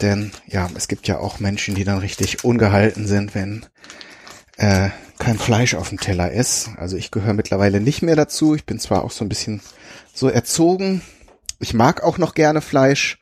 Denn 0.00 0.32
ja, 0.46 0.70
es 0.74 0.88
gibt 0.88 1.06
ja 1.06 1.18
auch 1.18 1.38
Menschen, 1.38 1.74
die 1.74 1.84
dann 1.84 1.98
richtig 1.98 2.44
ungehalten 2.44 3.06
sind, 3.06 3.34
wenn 3.34 3.66
äh, 4.56 4.88
kein 5.20 5.38
Fleisch 5.38 5.74
auf 5.74 5.90
dem 5.90 6.00
Teller 6.00 6.32
ist. 6.32 6.70
Also 6.76 6.96
ich 6.96 7.12
gehöre 7.12 7.34
mittlerweile 7.34 7.80
nicht 7.80 8.02
mehr 8.02 8.16
dazu. 8.16 8.56
Ich 8.56 8.64
bin 8.64 8.80
zwar 8.80 9.04
auch 9.04 9.12
so 9.12 9.24
ein 9.24 9.28
bisschen 9.28 9.60
so 10.12 10.28
erzogen. 10.28 11.02
Ich 11.60 11.74
mag 11.74 12.02
auch 12.02 12.18
noch 12.18 12.34
gerne 12.34 12.60
Fleisch, 12.60 13.20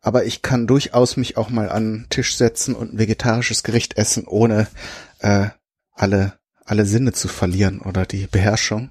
aber 0.00 0.24
ich 0.24 0.40
kann 0.40 0.66
durchaus 0.66 1.18
mich 1.18 1.36
auch 1.36 1.50
mal 1.50 1.68
an 1.68 1.92
den 1.92 2.06
Tisch 2.08 2.36
setzen 2.36 2.74
und 2.74 2.94
ein 2.94 2.98
vegetarisches 2.98 3.62
Gericht 3.62 3.98
essen, 3.98 4.24
ohne 4.26 4.68
äh, 5.18 5.48
alle 5.92 6.40
alle 6.70 6.86
Sinne 6.86 7.12
zu 7.12 7.26
verlieren 7.26 7.80
oder 7.80 8.06
die 8.06 8.28
Beherrschung. 8.28 8.90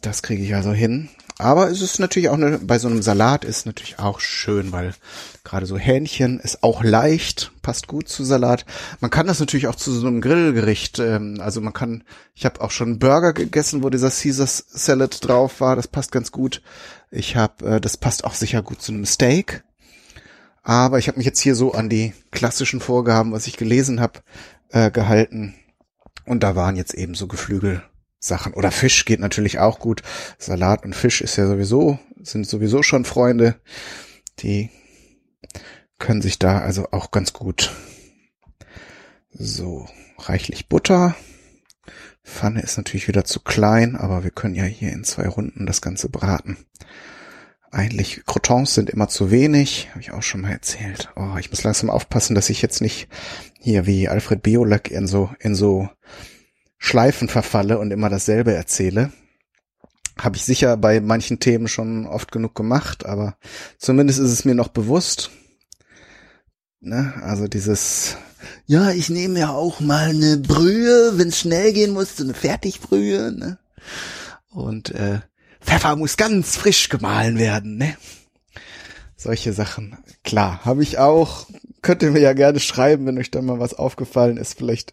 Das 0.00 0.22
kriege 0.22 0.42
ich 0.42 0.54
also 0.54 0.72
hin. 0.72 1.10
Aber 1.42 1.68
es 1.68 1.82
ist 1.82 1.98
natürlich 1.98 2.28
auch 2.28 2.34
eine, 2.34 2.58
bei 2.58 2.78
so 2.78 2.86
einem 2.86 3.02
Salat 3.02 3.44
ist 3.44 3.66
natürlich 3.66 3.98
auch 3.98 4.20
schön, 4.20 4.70
weil 4.70 4.94
gerade 5.42 5.66
so 5.66 5.76
Hähnchen 5.76 6.38
ist 6.38 6.62
auch 6.62 6.84
leicht, 6.84 7.50
passt 7.62 7.88
gut 7.88 8.08
zu 8.08 8.22
Salat. 8.22 8.64
Man 9.00 9.10
kann 9.10 9.26
das 9.26 9.40
natürlich 9.40 9.66
auch 9.66 9.74
zu 9.74 9.90
so 9.90 10.06
einem 10.06 10.20
Grillgericht, 10.20 11.00
ähm, 11.00 11.38
also 11.40 11.60
man 11.60 11.72
kann, 11.72 12.04
ich 12.34 12.44
habe 12.44 12.60
auch 12.60 12.70
schon 12.70 13.00
Burger 13.00 13.32
gegessen, 13.32 13.82
wo 13.82 13.90
dieser 13.90 14.10
Caesar 14.10 14.46
Salad 14.46 15.26
drauf 15.26 15.60
war, 15.60 15.74
das 15.74 15.88
passt 15.88 16.12
ganz 16.12 16.30
gut. 16.30 16.62
Ich 17.10 17.34
habe, 17.34 17.66
äh, 17.66 17.80
das 17.80 17.96
passt 17.96 18.22
auch 18.22 18.34
sicher 18.34 18.62
gut 18.62 18.80
zu 18.80 18.92
einem 18.92 19.04
Steak. 19.04 19.64
Aber 20.62 21.00
ich 21.00 21.08
habe 21.08 21.18
mich 21.18 21.26
jetzt 21.26 21.40
hier 21.40 21.56
so 21.56 21.72
an 21.72 21.88
die 21.88 22.14
klassischen 22.30 22.80
Vorgaben, 22.80 23.32
was 23.32 23.48
ich 23.48 23.56
gelesen 23.56 24.00
habe, 24.00 24.20
äh, 24.68 24.92
gehalten. 24.92 25.54
Und 26.24 26.44
da 26.44 26.54
waren 26.54 26.76
jetzt 26.76 26.94
eben 26.94 27.16
so 27.16 27.26
Geflügel 27.26 27.82
Sachen. 28.22 28.54
Oder 28.54 28.70
Fisch 28.70 29.04
geht 29.04 29.20
natürlich 29.20 29.58
auch 29.58 29.80
gut. 29.80 30.02
Salat 30.38 30.84
und 30.84 30.94
Fisch 30.94 31.20
ist 31.20 31.36
ja 31.36 31.46
sowieso, 31.46 31.98
sind 32.22 32.46
sowieso 32.46 32.82
schon 32.82 33.04
Freunde. 33.04 33.56
Die 34.38 34.70
können 35.98 36.22
sich 36.22 36.38
da 36.38 36.60
also 36.60 36.88
auch 36.92 37.10
ganz 37.10 37.32
gut. 37.32 37.72
So, 39.32 39.88
reichlich 40.18 40.68
Butter. 40.68 41.16
Pfanne 42.24 42.62
ist 42.62 42.76
natürlich 42.76 43.08
wieder 43.08 43.24
zu 43.24 43.40
klein, 43.40 43.96
aber 43.96 44.22
wir 44.22 44.30
können 44.30 44.54
ja 44.54 44.64
hier 44.64 44.92
in 44.92 45.02
zwei 45.02 45.26
Runden 45.26 45.66
das 45.66 45.80
Ganze 45.80 46.08
braten. 46.08 46.56
Eigentlich, 47.72 48.22
Crotons 48.26 48.74
sind 48.74 48.90
immer 48.90 49.08
zu 49.08 49.30
wenig, 49.30 49.88
habe 49.90 50.00
ich 50.00 50.12
auch 50.12 50.22
schon 50.22 50.42
mal 50.42 50.52
erzählt. 50.52 51.10
Oh, 51.16 51.36
ich 51.40 51.50
muss 51.50 51.64
langsam 51.64 51.90
aufpassen, 51.90 52.34
dass 52.34 52.50
ich 52.50 52.62
jetzt 52.62 52.82
nicht 52.82 53.08
hier 53.58 53.86
wie 53.86 54.08
Alfred 54.08 54.42
Biolek 54.42 54.90
in 54.90 55.06
so, 55.06 55.30
in 55.40 55.54
so 55.54 55.88
Schleifen 56.84 57.28
verfalle 57.28 57.78
und 57.78 57.92
immer 57.92 58.10
dasselbe 58.10 58.52
erzähle. 58.52 59.12
Habe 60.18 60.36
ich 60.36 60.44
sicher 60.44 60.76
bei 60.76 61.00
manchen 61.00 61.38
Themen 61.38 61.68
schon 61.68 62.06
oft 62.06 62.32
genug 62.32 62.56
gemacht, 62.56 63.06
aber 63.06 63.36
zumindest 63.78 64.18
ist 64.18 64.32
es 64.32 64.44
mir 64.44 64.56
noch 64.56 64.66
bewusst. 64.66 65.30
Ne? 66.80 67.14
Also 67.22 67.46
dieses, 67.46 68.16
ja, 68.66 68.90
ich 68.90 69.10
nehme 69.10 69.38
ja 69.38 69.50
auch 69.50 69.78
mal 69.78 70.08
eine 70.08 70.38
Brühe, 70.38 71.12
wenn 71.18 71.28
es 71.28 71.38
schnell 71.38 71.72
gehen 71.72 71.92
muss, 71.92 72.16
so 72.16 72.24
eine 72.24 72.34
Fertigbrühe. 72.34 73.30
Ne? 73.30 73.58
Und 74.50 74.90
äh, 74.90 75.20
Pfeffer 75.60 75.94
muss 75.94 76.16
ganz 76.16 76.56
frisch 76.56 76.88
gemahlen 76.88 77.38
werden. 77.38 77.76
Ne? 77.76 77.96
Solche 79.16 79.52
Sachen. 79.52 79.96
Klar, 80.24 80.64
habe 80.64 80.82
ich 80.82 80.98
auch. 80.98 81.46
Könnt 81.80 82.02
ihr 82.02 82.10
mir 82.10 82.20
ja 82.20 82.32
gerne 82.32 82.58
schreiben, 82.58 83.06
wenn 83.06 83.18
euch 83.18 83.30
da 83.30 83.40
mal 83.40 83.60
was 83.60 83.74
aufgefallen 83.74 84.36
ist. 84.36 84.58
Vielleicht 84.58 84.92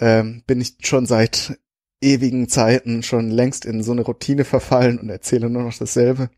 ähm, 0.00 0.42
bin 0.46 0.60
ich 0.60 0.76
schon 0.82 1.06
seit 1.06 1.58
ewigen 2.00 2.48
Zeiten 2.48 3.02
schon 3.02 3.30
längst 3.30 3.64
in 3.64 3.82
so 3.82 3.92
eine 3.92 4.00
Routine 4.00 4.44
verfallen 4.44 4.98
und 4.98 5.10
erzähle 5.10 5.50
nur 5.50 5.62
noch 5.62 5.76
dasselbe 5.76 6.30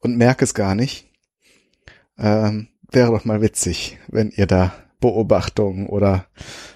und 0.00 0.16
merke 0.16 0.44
es 0.44 0.54
gar 0.54 0.74
nicht. 0.74 1.08
Ähm, 2.18 2.68
wäre 2.90 3.12
doch 3.12 3.24
mal 3.24 3.40
witzig, 3.40 3.98
wenn 4.08 4.30
ihr 4.30 4.46
da 4.46 4.74
Beobachtungen 5.00 5.86
oder 5.86 6.26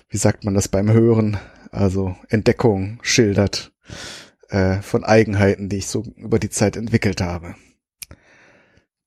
wie 0.08 0.18
sagt 0.18 0.44
man 0.44 0.54
das 0.54 0.68
beim 0.68 0.90
Hören, 0.92 1.38
also 1.70 2.16
Entdeckungen 2.28 2.98
schildert 3.02 3.72
äh, 4.48 4.80
von 4.82 5.04
Eigenheiten, 5.04 5.68
die 5.68 5.78
ich 5.78 5.86
so 5.86 6.04
über 6.16 6.38
die 6.38 6.50
Zeit 6.50 6.76
entwickelt 6.76 7.20
habe. 7.20 7.54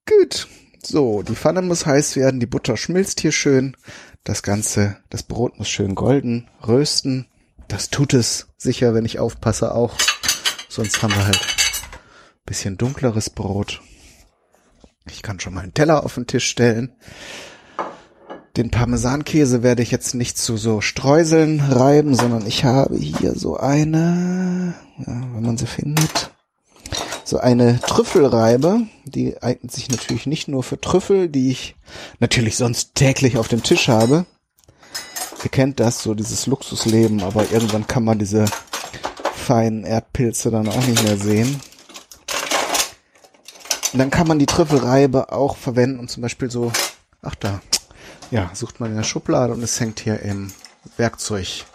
Gut, 0.06 0.48
so, 0.86 1.24
die 1.24 1.36
Pfanne 1.36 1.62
muss 1.62 1.86
heiß 1.86 2.16
werden, 2.16 2.40
die 2.40 2.46
Butter 2.46 2.78
schmilzt 2.78 3.20
hier 3.20 3.32
schön. 3.32 3.76
Das 4.24 4.44
Ganze, 4.44 4.98
das 5.10 5.24
Brot 5.24 5.58
muss 5.58 5.70
schön 5.70 5.96
golden 5.96 6.50
rösten. 6.66 7.28
Das 7.68 7.90
tut 7.90 8.14
es 8.14 8.48
sicher, 8.58 8.94
wenn 8.94 9.06
ich 9.06 9.20
aufpasse 9.20 9.74
auch. 9.74 9.96
Sonst 10.70 11.02
haben 11.04 11.14
wir 11.14 11.26
halt 11.26 11.40
bisschen 12.46 12.78
dunkleres 12.78 13.30
Brot. 13.30 13.82
Ich 15.10 15.22
kann 15.22 15.40
schon 15.40 15.54
mal 15.54 15.62
einen 15.62 15.74
Teller 15.74 16.04
auf 16.04 16.16
den 16.16 16.28
Tisch 16.28 16.46
stellen. 16.46 16.94
Den 18.56 18.70
Parmesankäse 18.70 19.64
werde 19.64 19.82
ich 19.82 19.92
jetzt 19.92 20.14
nicht 20.14 20.38
zu 20.38 20.58
so 20.58 20.80
Streuseln 20.80 21.60
reiben, 21.60 22.14
sondern 22.14 22.46
ich 22.46 22.64
habe 22.64 22.96
hier 22.96 23.34
so 23.34 23.58
eine, 23.58 24.76
ja, 25.00 25.08
wenn 25.08 25.42
man 25.44 25.58
sie 25.58 25.66
findet, 25.66 26.33
so 27.34 27.40
eine 27.40 27.80
Trüffelreibe. 27.80 28.82
Die 29.06 29.42
eignet 29.42 29.72
sich 29.72 29.90
natürlich 29.90 30.28
nicht 30.28 30.48
nur 30.48 30.62
für 30.62 30.80
Trüffel, 30.80 31.30
die 31.30 31.50
ich 31.50 31.76
natürlich 32.20 32.58
sonst 32.58 32.94
täglich 32.94 33.40
auf 33.40 33.48
dem 33.48 33.64
Tisch 33.64 33.88
habe. 33.88 34.28
Ihr 35.44 35.50
kennt 35.50 35.80
das, 35.80 36.04
so 36.04 36.14
dieses 36.14 36.46
Luxusleben, 36.46 37.24
aber 37.24 37.52
irgendwann 37.52 37.88
kann 37.88 38.04
man 38.04 38.20
diese 38.20 38.46
feinen 39.34 39.84
Erdpilze 39.84 40.52
dann 40.52 40.68
auch 40.68 40.86
nicht 40.86 41.02
mehr 41.04 41.18
sehen. 41.18 41.60
Und 43.94 43.98
dann 43.98 44.12
kann 44.12 44.28
man 44.28 44.38
die 44.38 44.46
Trüffelreibe 44.46 45.32
auch 45.32 45.58
verwenden 45.58 45.98
und 45.98 46.12
zum 46.12 46.22
Beispiel 46.22 46.52
so, 46.52 46.72
ach 47.24 47.34
da, 47.34 47.62
ja, 48.30 48.52
sucht 48.54 48.80
man 48.80 48.92
in 48.92 48.98
der 48.98 49.04
Schublade 49.04 49.54
und 49.54 49.64
es 49.64 49.80
hängt 49.80 50.00
hier 50.00 50.20
im 50.20 50.54
Werkzeug, 50.98 51.66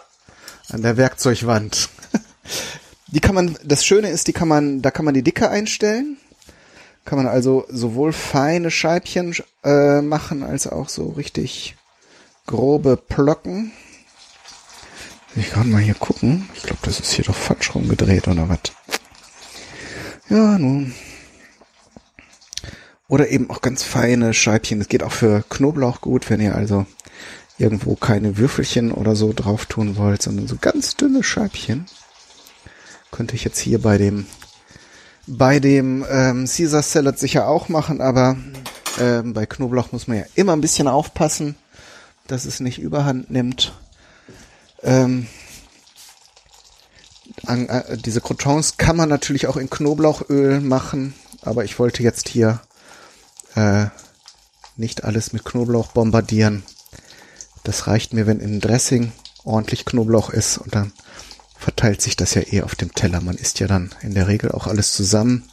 an 0.69 0.83
der 0.83 0.95
Werkzeugwand. 0.95 1.89
Die 3.11 3.19
kann 3.19 3.35
man, 3.35 3.57
das 3.63 3.85
Schöne 3.85 4.09
ist, 4.09 4.27
die 4.27 4.33
kann 4.33 4.47
man, 4.47 4.81
da 4.81 4.91
kann 4.91 5.05
man 5.05 5.13
die 5.13 5.23
Dicke 5.23 5.49
einstellen. 5.49 6.17
Kann 7.05 7.17
man 7.17 7.27
also 7.27 7.65
sowohl 7.69 8.13
feine 8.13 8.69
Scheibchen 8.69 9.35
äh, 9.63 10.01
machen, 10.01 10.43
als 10.43 10.67
auch 10.67 10.89
so 10.89 11.09
richtig 11.09 11.75
grobe 12.45 12.97
Plocken. 12.97 13.71
Ich 15.35 15.51
kann 15.51 15.71
mal 15.71 15.81
hier 15.81 15.95
gucken. 15.95 16.49
Ich 16.53 16.63
glaube, 16.63 16.81
das 16.83 16.99
ist 16.99 17.11
hier 17.11 17.25
doch 17.25 17.35
falsch 17.35 17.73
rumgedreht 17.73 18.27
oder 18.27 18.49
was. 18.49 18.59
Ja, 20.29 20.57
nun. 20.59 20.93
Oder 23.07 23.29
eben 23.29 23.49
auch 23.49 23.61
ganz 23.61 23.81
feine 23.81 24.35
Scheibchen. 24.35 24.79
Das 24.79 24.87
geht 24.87 25.01
auch 25.01 25.11
für 25.11 25.43
Knoblauch 25.49 26.01
gut, 26.01 26.29
wenn 26.29 26.41
ihr 26.41 26.55
also 26.55 26.85
irgendwo 27.57 27.95
keine 27.95 28.37
Würfelchen 28.37 28.91
oder 28.91 29.15
so 29.15 29.33
drauf 29.33 29.65
tun 29.65 29.97
wollt, 29.97 30.21
sondern 30.21 30.47
so 30.47 30.57
ganz 30.59 30.95
dünne 30.95 31.23
Scheibchen. 31.23 31.87
Könnte 33.11 33.35
ich 33.35 33.43
jetzt 33.43 33.59
hier 33.59 33.81
bei 33.81 33.97
dem 33.97 34.25
bei 35.27 35.59
dem 35.59 36.05
ähm, 36.09 36.45
Caesar 36.47 36.81
Salad 36.81 37.19
sicher 37.19 37.47
auch 37.47 37.69
machen, 37.69 38.01
aber 38.01 38.35
ähm, 38.99 39.33
bei 39.33 39.45
Knoblauch 39.45 39.91
muss 39.91 40.07
man 40.07 40.17
ja 40.17 40.23
immer 40.35 40.53
ein 40.53 40.61
bisschen 40.61 40.87
aufpassen, 40.87 41.55
dass 42.27 42.45
es 42.45 42.59
nicht 42.59 42.79
überhand 42.79 43.29
nimmt. 43.29 43.73
Ähm, 44.81 45.27
an, 47.45 47.69
äh, 47.69 47.97
diese 47.97 48.21
Crotons 48.21 48.77
kann 48.77 48.97
man 48.97 49.09
natürlich 49.09 49.47
auch 49.47 49.57
in 49.57 49.69
Knoblauchöl 49.69 50.61
machen, 50.61 51.13
aber 51.41 51.63
ich 51.63 51.77
wollte 51.77 52.01
jetzt 52.01 52.27
hier 52.27 52.61
äh, 53.55 53.85
nicht 54.77 55.03
alles 55.03 55.31
mit 55.33 55.45
Knoblauch 55.45 55.91
bombardieren. 55.91 56.63
Das 57.63 57.87
reicht 57.87 58.13
mir, 58.13 58.25
wenn 58.25 58.39
in 58.39 58.59
Dressing 58.59 59.11
ordentlich 59.43 59.85
Knoblauch 59.85 60.29
ist 60.29 60.57
und 60.57 60.73
dann 60.73 60.91
verteilt 61.79 62.01
sich 62.01 62.17
das 62.17 62.33
ja 62.33 62.41
eh 62.41 62.61
auf 62.61 62.75
dem 62.75 62.93
Teller. 62.93 63.21
Man 63.21 63.37
isst 63.37 63.61
ja 63.61 63.67
dann 63.67 63.95
in 64.01 64.13
der 64.13 64.27
Regel 64.27 64.51
auch 64.51 64.67
alles 64.67 64.91
zusammen. 64.91 65.49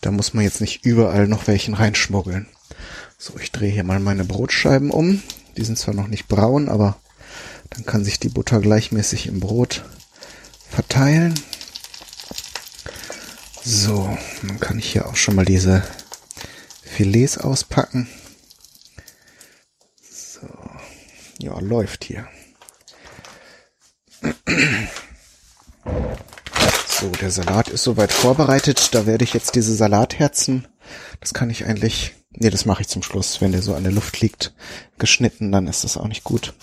Da 0.00 0.10
muss 0.10 0.34
man 0.34 0.42
jetzt 0.42 0.60
nicht 0.60 0.84
überall 0.84 1.28
noch 1.28 1.46
welchen 1.46 1.74
reinschmuggeln. 1.74 2.48
So, 3.16 3.34
ich 3.38 3.52
drehe 3.52 3.70
hier 3.70 3.84
mal 3.84 4.00
meine 4.00 4.24
Brotscheiben 4.24 4.90
um. 4.90 5.22
Die 5.56 5.62
sind 5.62 5.78
zwar 5.78 5.94
noch 5.94 6.08
nicht 6.08 6.26
braun, 6.26 6.68
aber 6.68 7.00
dann 7.70 7.86
kann 7.86 8.04
sich 8.04 8.18
die 8.18 8.28
Butter 8.28 8.58
gleichmäßig 8.58 9.28
im 9.28 9.38
Brot 9.38 9.84
verteilen. 10.68 11.38
So, 13.62 14.18
dann 14.42 14.58
kann 14.58 14.80
ich 14.80 14.90
hier 14.90 15.06
auch 15.06 15.14
schon 15.14 15.36
mal 15.36 15.44
diese 15.44 15.84
Filets 16.82 17.38
auspacken. 17.38 18.08
So, 20.10 20.40
ja, 21.38 21.56
läuft 21.60 22.02
hier. 22.02 22.26
So, 26.86 27.08
der 27.08 27.30
Salat 27.30 27.68
ist 27.68 27.82
soweit 27.82 28.12
vorbereitet. 28.12 28.94
Da 28.94 29.06
werde 29.06 29.24
ich 29.24 29.34
jetzt 29.34 29.54
diese 29.54 29.74
Salatherzen, 29.74 30.68
das 31.20 31.34
kann 31.34 31.50
ich 31.50 31.64
eigentlich, 31.64 32.14
nee, 32.30 32.50
das 32.50 32.64
mache 32.64 32.82
ich 32.82 32.88
zum 32.88 33.02
Schluss, 33.02 33.40
wenn 33.40 33.52
der 33.52 33.62
so 33.62 33.74
an 33.74 33.82
der 33.82 33.92
Luft 33.92 34.20
liegt, 34.20 34.54
geschnitten, 34.98 35.50
dann 35.50 35.66
ist 35.66 35.84
das 35.84 35.96
auch 35.96 36.08
nicht 36.08 36.24
gut. 36.24 36.54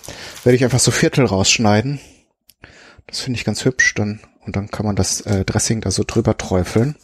Werde 0.44 0.56
ich 0.56 0.64
einfach 0.64 0.80
so 0.80 0.90
Viertel 0.90 1.26
rausschneiden. 1.26 2.00
Das 3.06 3.20
finde 3.20 3.38
ich 3.38 3.44
ganz 3.44 3.64
hübsch, 3.64 3.94
dann, 3.94 4.20
und 4.46 4.56
dann 4.56 4.70
kann 4.70 4.86
man 4.86 4.96
das 4.96 5.20
äh, 5.22 5.44
Dressing 5.44 5.80
da 5.80 5.90
so 5.90 6.04
drüber 6.06 6.38
träufeln. 6.38 6.96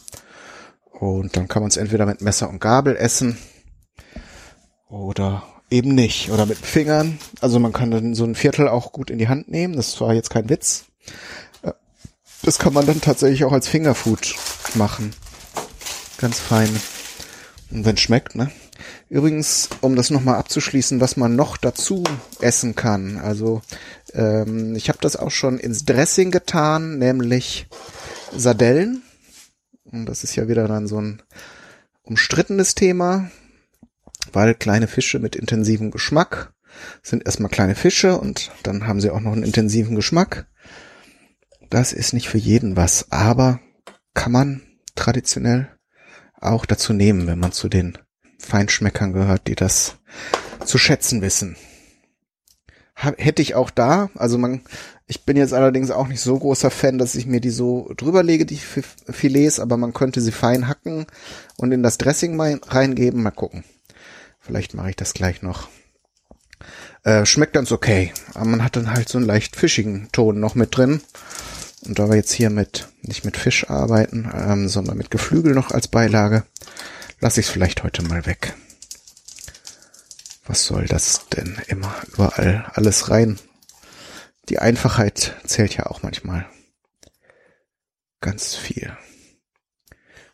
Und 0.91 1.37
dann 1.37 1.47
kann 1.47 1.61
man 1.61 1.69
es 1.69 1.77
entweder 1.77 2.05
mit 2.07 2.21
Messer 2.21 2.49
und 2.49 2.59
Gabel 2.59 2.95
essen 2.95 3.37
oder 4.89 5.43
eben 5.69 5.93
nicht. 5.93 6.31
Oder 6.31 6.45
mit 6.45 6.57
Fingern. 6.57 7.19
Also 7.41 7.59
man 7.59 7.73
kann 7.73 7.91
dann 7.91 8.15
so 8.15 8.23
ein 8.23 8.35
Viertel 8.35 8.67
auch 8.67 8.91
gut 8.91 9.11
in 9.11 9.19
die 9.19 9.27
Hand 9.27 9.49
nehmen. 9.49 9.75
Das 9.75 9.99
war 10.01 10.13
jetzt 10.13 10.29
kein 10.29 10.49
Witz. 10.49 10.85
Das 12.43 12.59
kann 12.59 12.73
man 12.73 12.85
dann 12.85 13.01
tatsächlich 13.01 13.43
auch 13.43 13.51
als 13.51 13.67
Fingerfood 13.67 14.35
machen. 14.75 15.13
Ganz 16.17 16.39
fein. 16.39 16.69
Und 17.71 17.85
wenn 17.85 17.97
schmeckt, 17.97 18.35
ne? 18.35 18.51
Übrigens, 19.09 19.69
um 19.81 19.95
das 19.95 20.09
nochmal 20.09 20.35
abzuschließen, 20.35 21.01
was 21.01 21.17
man 21.17 21.35
noch 21.35 21.57
dazu 21.57 22.03
essen 22.39 22.75
kann. 22.75 23.17
Also 23.17 23.61
ähm, 24.13 24.75
ich 24.75 24.89
habe 24.89 24.99
das 25.01 25.15
auch 25.15 25.31
schon 25.31 25.59
ins 25.59 25.85
Dressing 25.85 26.31
getan, 26.31 26.97
nämlich 26.99 27.67
Sardellen. 28.35 29.01
Und 29.85 30.05
das 30.05 30.23
ist 30.23 30.35
ja 30.35 30.47
wieder 30.47 30.67
dann 30.67 30.87
so 30.87 31.01
ein 31.01 31.21
umstrittenes 32.03 32.75
Thema 32.75 33.31
weil 34.33 34.55
kleine 34.55 34.87
Fische 34.87 35.19
mit 35.19 35.35
intensivem 35.35 35.91
Geschmack 35.91 36.53
sind 37.01 37.25
erstmal 37.25 37.49
kleine 37.49 37.75
Fische 37.75 38.19
und 38.19 38.51
dann 38.63 38.87
haben 38.87 39.01
sie 39.01 39.09
auch 39.09 39.19
noch 39.19 39.31
einen 39.31 39.43
intensiven 39.43 39.95
Geschmack. 39.95 40.47
Das 41.69 41.93
ist 41.93 42.13
nicht 42.13 42.29
für 42.29 42.37
jeden 42.37 42.75
was, 42.75 43.11
aber 43.11 43.59
kann 44.13 44.31
man 44.31 44.61
traditionell 44.95 45.69
auch 46.39 46.65
dazu 46.65 46.93
nehmen, 46.93 47.27
wenn 47.27 47.39
man 47.39 47.51
zu 47.51 47.67
den 47.69 47.97
Feinschmeckern 48.39 49.13
gehört, 49.13 49.47
die 49.47 49.55
das 49.55 49.97
zu 50.63 50.77
schätzen 50.77 51.21
wissen. 51.21 51.57
Hätte 52.95 53.43
ich 53.43 53.53
auch 53.53 53.69
da, 53.69 54.09
also 54.15 54.39
man, 54.39 54.61
ich 55.05 55.23
bin 55.23 55.37
jetzt 55.37 55.53
allerdings 55.53 55.91
auch 55.91 56.07
nicht 56.07 56.21
so 56.21 56.37
großer 56.39 56.71
Fan, 56.71 56.97
dass 56.97 57.13
ich 57.13 57.27
mir 57.27 57.41
die 57.41 57.51
so 57.51 57.91
drüber 57.95 58.23
lege, 58.23 58.45
die 58.45 58.57
Filets, 58.57 59.59
aber 59.59 59.77
man 59.77 59.93
könnte 59.93 60.19
sie 60.19 60.31
fein 60.31 60.67
hacken 60.67 61.05
und 61.57 61.71
in 61.71 61.83
das 61.83 61.99
Dressing 61.99 62.39
reingeben, 62.41 63.21
mal 63.21 63.31
gucken. 63.31 63.63
Vielleicht 64.39 64.73
mache 64.73 64.89
ich 64.89 64.95
das 64.95 65.13
gleich 65.13 65.43
noch. 65.43 65.69
Äh, 67.03 67.25
schmeckt 67.25 67.53
ganz 67.53 67.71
okay. 67.71 68.11
Aber 68.33 68.45
man 68.45 68.63
hat 68.63 68.75
dann 68.75 68.91
halt 68.91 69.09
so 69.09 69.17
einen 69.17 69.27
leicht 69.27 69.55
fischigen 69.55 70.09
Ton 70.11 70.39
noch 70.39 70.55
mit 70.55 70.75
drin. 70.75 71.01
Und 71.87 71.99
da 71.99 72.09
wir 72.09 72.17
jetzt 72.17 72.33
hier 72.33 72.49
mit, 72.49 72.89
nicht 73.01 73.23
mit 73.23 73.37
Fisch 73.37 73.69
arbeiten, 73.69 74.29
ähm, 74.33 74.67
sondern 74.67 74.97
mit 74.97 75.09
Geflügel 75.09 75.53
noch 75.53 75.71
als 75.71 75.87
Beilage, 75.87 76.43
lasse 77.21 77.39
ich 77.39 77.47
es 77.47 77.51
vielleicht 77.51 77.83
heute 77.83 78.01
mal 78.03 78.25
weg. 78.25 78.55
Was 80.45 80.65
soll 80.65 80.85
das 80.85 81.27
denn 81.29 81.61
immer 81.67 81.95
überall 82.11 82.69
alles 82.73 83.09
rein? 83.09 83.39
Die 84.49 84.59
Einfachheit 84.59 85.35
zählt 85.45 85.75
ja 85.77 85.87
auch 85.87 86.03
manchmal 86.03 86.45
ganz 88.19 88.55
viel. 88.55 88.97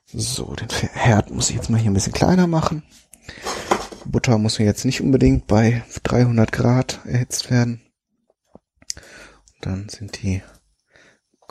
So, 0.05 0.55
den 0.55 0.69
Herd 0.69 1.31
muss 1.31 1.49
ich 1.49 1.55
jetzt 1.55 1.69
mal 1.69 1.79
hier 1.79 1.91
ein 1.91 1.95
bisschen 1.95 2.13
kleiner 2.13 2.47
machen. 2.47 2.83
Butter 4.05 4.37
muss 4.37 4.57
jetzt 4.57 4.85
nicht 4.85 5.01
unbedingt 5.01 5.47
bei 5.47 5.83
300 6.03 6.51
Grad 6.51 6.99
erhitzt 7.05 7.49
werden. 7.49 7.81
Dann 9.61 9.89
sind 9.89 10.21
die 10.21 10.43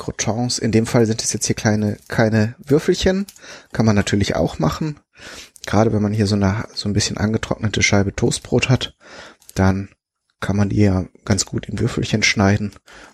Croutons, 0.03 0.59
in 0.59 0.73
dem 0.73 0.87
Fall 0.87 1.07
sind 1.07 1.23
es 1.23 1.33
jetzt 1.33 1.47
hier 1.47 1.57
kleine, 1.57 1.99
keine 2.09 2.55
Würfelchen. 2.59 3.27
Kann 3.73 3.87
man 3.87 3.97
natürlich 3.97 4.35
auch 4.37 4.59
machen. 4.59 5.01
Gerade 5.67 5.93
wenn 5.93 6.03
man 6.03 6.13
hier 6.13 6.27
so 6.27 6.35
eine, 6.35 6.65
so 6.75 6.89
ein 6.89 6.93
bisschen 6.93 7.17
angetrocknete 7.17 7.83
Scheibe 7.83 8.15
Toastbrot 8.15 8.69
hat, 8.69 8.97
dann 9.55 9.91
kann 10.41 10.57
man 10.57 10.69
die 10.69 10.81
ja 10.81 11.07
ganz 11.25 11.47
gut 11.47 11.67
in 11.67 11.79
Würfelchen 11.79 12.23
schneiden 12.23 12.73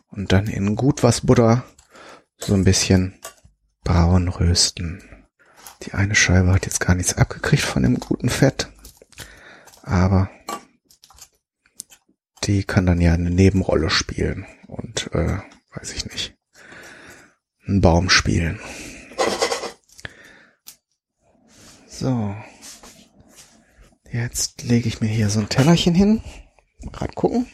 und 0.09 0.33
dann 0.33 0.47
in 0.47 0.77
gut 0.77 1.03
was 1.03 1.21
Butter 1.21 1.65
so 2.39 2.55
ein 2.55 2.65
bisschen 2.65 3.21
braun 3.85 4.29
rösten. 4.29 5.03
Die 5.83 5.93
eine 5.93 6.15
Scheibe 6.15 6.53
hat 6.53 6.65
jetzt 6.65 6.81
gar 6.81 6.95
nichts 6.95 7.19
abgekriegt 7.19 7.63
von 7.63 7.83
dem 7.83 8.01
guten 8.01 8.31
Fett 8.31 8.69
aber 9.89 10.31
die 12.45 12.65
kann 12.65 12.87
dann 12.87 13.01
ja 13.01 13.15
eine 13.15 13.31
Nebenrolle 13.31 13.91
spielen 13.91 14.47
und 14.67 15.11
äh, 15.13 15.39
weiß 15.75 15.93
ich 15.95 16.05
einen 17.69 17.81
Baum 17.81 18.09
spielen. 18.11 18.59
So. 21.87 22.35
Jetzt 24.11 24.63
lege 24.63 24.89
ich 24.89 25.01
mir 25.01 25.09
hier 25.09 25.29
so 25.29 25.41
ein 25.41 25.49
Tellerchen 25.49 25.95
hin. 25.95 26.23
Gerade 26.93 27.13
gucken. 27.13 27.47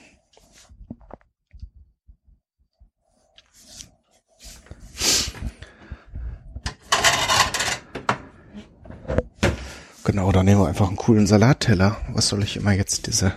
Genau, 10.04 10.30
dann 10.30 10.44
nehmen 10.44 10.60
wir 10.60 10.68
einfach 10.68 10.86
einen 10.88 10.96
coolen 10.96 11.26
Salatteller. 11.26 11.96
Was 12.10 12.28
soll 12.28 12.44
ich 12.44 12.56
immer 12.56 12.72
jetzt 12.72 13.08
diese 13.08 13.32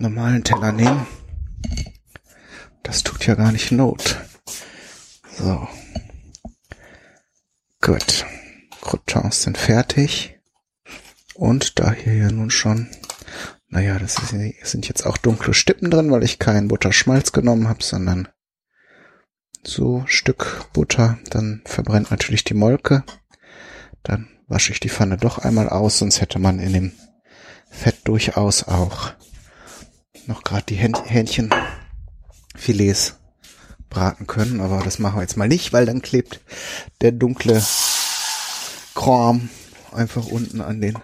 normalen 0.00 0.42
Teller 0.42 0.72
nehmen? 0.72 1.06
Das 2.82 3.04
tut 3.04 3.26
ja 3.26 3.34
gar 3.34 3.52
nicht 3.52 3.70
Not. 3.70 4.27
So. 5.38 5.66
Gut. 7.80 8.26
Croutons 8.80 9.42
sind 9.42 9.56
fertig. 9.56 10.40
Und 11.34 11.78
da 11.78 11.92
hier 11.92 12.14
ja 12.14 12.32
nun 12.32 12.50
schon, 12.50 12.88
naja, 13.68 14.00
das 14.00 14.18
ist, 14.18 14.34
sind 14.68 14.88
jetzt 14.88 15.06
auch 15.06 15.16
dunkle 15.16 15.54
Stippen 15.54 15.90
drin, 15.90 16.10
weil 16.10 16.24
ich 16.24 16.40
keinen 16.40 16.66
Butterschmalz 16.66 17.30
genommen 17.30 17.68
habe, 17.68 17.84
sondern 17.84 18.26
so 19.62 20.02
Stück 20.06 20.66
Butter. 20.72 21.20
Dann 21.30 21.62
verbrennt 21.64 22.10
natürlich 22.10 22.42
die 22.42 22.54
Molke. 22.54 23.04
Dann 24.02 24.28
wasche 24.48 24.72
ich 24.72 24.80
die 24.80 24.88
Pfanne 24.88 25.18
doch 25.18 25.38
einmal 25.38 25.68
aus, 25.68 25.98
sonst 25.98 26.20
hätte 26.20 26.40
man 26.40 26.58
in 26.58 26.72
dem 26.72 26.90
Fett 27.70 28.00
durchaus 28.04 28.64
auch 28.64 29.12
noch 30.26 30.42
gerade 30.42 30.66
die 30.66 30.74
Hähnchenfilets 30.74 33.17
braten 33.90 34.26
können, 34.26 34.60
aber 34.60 34.80
das 34.84 34.98
machen 34.98 35.16
wir 35.16 35.22
jetzt 35.22 35.36
mal 35.36 35.48
nicht, 35.48 35.72
weil 35.72 35.86
dann 35.86 36.02
klebt 36.02 36.40
der 37.00 37.12
dunkle 37.12 37.62
Kram 38.94 39.48
einfach 39.92 40.26
unten 40.26 40.60
an 40.60 40.80
den 40.80 40.98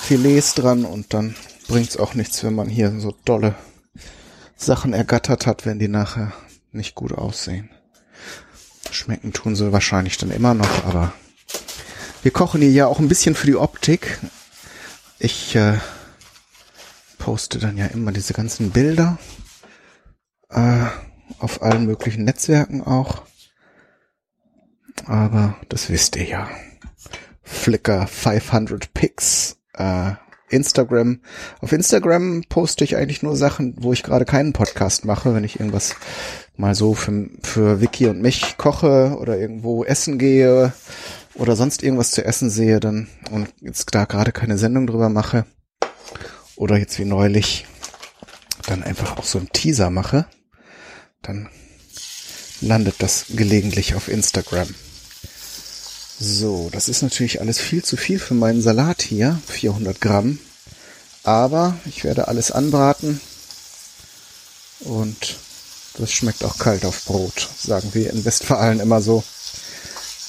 Filets 0.00 0.54
dran 0.54 0.84
und 0.84 1.12
dann 1.14 1.34
bringt's 1.66 1.96
auch 1.96 2.14
nichts, 2.14 2.42
wenn 2.44 2.54
man 2.54 2.68
hier 2.68 2.98
so 3.00 3.14
dolle 3.24 3.54
Sachen 4.56 4.92
ergattert 4.92 5.46
hat, 5.46 5.66
wenn 5.66 5.78
die 5.78 5.88
nachher 5.88 6.32
nicht 6.72 6.94
gut 6.94 7.12
aussehen. 7.12 7.70
Schmecken 8.90 9.32
tun 9.32 9.54
sie 9.54 9.72
wahrscheinlich 9.72 10.16
dann 10.18 10.30
immer 10.30 10.54
noch, 10.54 10.84
aber 10.86 11.12
wir 12.22 12.30
kochen 12.30 12.60
hier 12.60 12.70
ja 12.70 12.86
auch 12.86 12.98
ein 12.98 13.08
bisschen 13.08 13.34
für 13.34 13.46
die 13.46 13.56
Optik. 13.56 14.18
Ich 15.18 15.54
äh, 15.56 15.78
poste 17.18 17.58
dann 17.58 17.76
ja 17.76 17.86
immer 17.86 18.12
diese 18.12 18.32
ganzen 18.32 18.70
Bilder 18.70 19.18
äh, 20.50 20.86
auf 21.38 21.62
allen 21.62 21.86
möglichen 21.86 22.24
Netzwerken 22.24 22.82
auch. 22.82 23.22
Aber 25.06 25.56
das 25.68 25.90
wisst 25.90 26.16
ihr 26.16 26.24
ja. 26.24 26.48
Flickr 27.42 28.06
500 28.06 28.92
Pics, 28.92 29.56
äh, 29.74 30.12
Instagram. 30.50 31.20
Auf 31.60 31.72
Instagram 31.72 32.44
poste 32.48 32.84
ich 32.84 32.96
eigentlich 32.96 33.22
nur 33.22 33.36
Sachen, 33.36 33.74
wo 33.78 33.92
ich 33.92 34.02
gerade 34.02 34.24
keinen 34.24 34.52
Podcast 34.52 35.04
mache, 35.04 35.34
wenn 35.34 35.44
ich 35.44 35.58
irgendwas 35.60 35.94
mal 36.56 36.74
so 36.74 36.94
für, 36.94 37.28
für 37.42 37.80
Vicky 37.80 38.06
und 38.06 38.20
mich 38.20 38.56
koche 38.56 39.16
oder 39.18 39.38
irgendwo 39.38 39.84
essen 39.84 40.18
gehe 40.18 40.72
oder 41.34 41.56
sonst 41.56 41.82
irgendwas 41.82 42.10
zu 42.10 42.24
essen 42.24 42.50
sehe 42.50 42.80
dann 42.80 43.08
und 43.30 43.48
jetzt 43.60 43.94
da 43.94 44.04
gerade 44.04 44.32
keine 44.32 44.58
Sendung 44.58 44.86
drüber 44.86 45.08
mache 45.08 45.46
oder 46.56 46.76
jetzt 46.76 46.98
wie 46.98 47.04
neulich 47.04 47.66
dann 48.66 48.82
einfach 48.82 49.16
auch 49.16 49.24
so 49.24 49.38
einen 49.38 49.52
Teaser 49.52 49.90
mache, 49.90 50.26
dann 51.22 51.48
landet 52.60 52.96
das 52.98 53.26
gelegentlich 53.28 53.94
auf 53.94 54.08
Instagram. 54.08 54.74
So, 56.20 56.68
das 56.72 56.88
ist 56.88 57.02
natürlich 57.02 57.40
alles 57.40 57.60
viel 57.60 57.84
zu 57.84 57.96
viel 57.96 58.18
für 58.18 58.34
meinen 58.34 58.60
Salat 58.60 59.02
hier, 59.02 59.40
400 59.46 60.00
Gramm. 60.00 60.40
Aber 61.22 61.78
ich 61.84 62.04
werde 62.04 62.28
alles 62.28 62.50
anbraten 62.50 63.20
und 64.80 65.36
das 65.98 66.12
schmeckt 66.12 66.44
auch 66.44 66.58
kalt 66.58 66.84
auf 66.84 67.04
Brot, 67.04 67.48
sagen 67.62 67.92
wir 67.92 68.10
in 68.10 68.24
Westfalen 68.24 68.80
immer 68.80 69.00
so. 69.02 69.22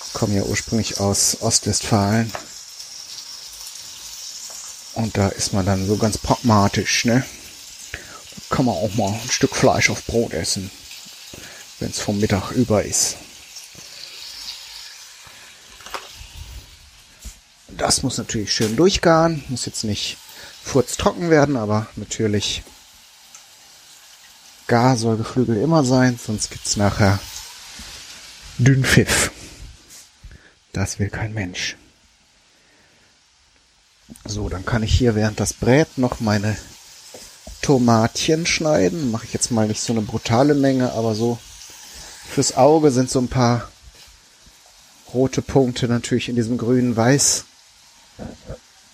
Ich 0.08 0.14
komme 0.14 0.36
ja 0.36 0.44
ursprünglich 0.44 1.00
aus 1.00 1.38
Ostwestfalen. 1.42 2.32
Und 4.96 5.16
da 5.16 5.30
ist 5.30 5.54
man 5.54 5.66
dann 5.66 5.88
so 5.88 5.96
ganz 5.98 6.18
pragmatisch, 6.18 7.06
ne? 7.06 7.24
Da 7.92 8.56
kann 8.56 8.66
man 8.66 8.76
auch 8.76 8.94
mal 8.96 9.14
ein 9.14 9.30
Stück 9.30 9.56
Fleisch 9.56 9.90
auf 9.90 10.04
Brot 10.06 10.34
essen, 10.34 10.72
wenn 11.80 11.90
es 11.90 12.00
vom 12.00 12.20
Mittag 12.20 12.52
über 12.52 12.84
ist. 12.84 13.18
Das 17.70 18.04
muss 18.04 18.18
natürlich 18.18 18.54
schön 18.54 18.76
durchgaren, 18.76 19.44
muss 19.48 19.66
jetzt 19.66 19.84
nicht 19.84 20.18
furztrocken 20.64 21.30
werden, 21.30 21.56
aber 21.56 21.88
natürlich 21.96 22.64
gar 24.68 24.98
soll 24.98 25.18
Geflügel 25.18 25.58
immer 25.58 25.84
sein, 25.84 26.20
sonst 26.24 26.52
gibt's 26.52 26.76
nachher 26.76 27.20
Dünnpfiff. 28.58 29.32
Das 30.74 31.00
will 31.00 31.10
kein 31.10 31.34
Mensch. 31.34 31.76
So, 34.26 34.50
dann 34.50 34.66
kann 34.66 34.84
ich 34.84 34.94
hier 34.94 35.16
während 35.16 35.40
das 35.40 35.54
brät 35.54 35.98
noch 35.98 36.20
meine 36.20 36.58
Tomatchen 37.62 38.46
schneiden. 38.46 39.12
Mache 39.12 39.26
ich 39.26 39.34
jetzt 39.34 39.52
mal 39.52 39.68
nicht 39.68 39.82
so 39.82 39.94
eine 39.94 40.02
brutale 40.02 40.54
Menge, 40.54 40.94
aber 40.94 41.16
so 41.16 41.40
fürs 42.30 42.56
Auge 42.56 42.92
sind 42.92 43.10
so 43.10 43.20
ein 43.20 43.28
paar 43.28 43.70
rote 45.14 45.42
Punkte 45.42 45.88
natürlich 45.88 46.30
in 46.30 46.36
diesem 46.36 46.58
grünen 46.58 46.96
Weiß 46.96 47.46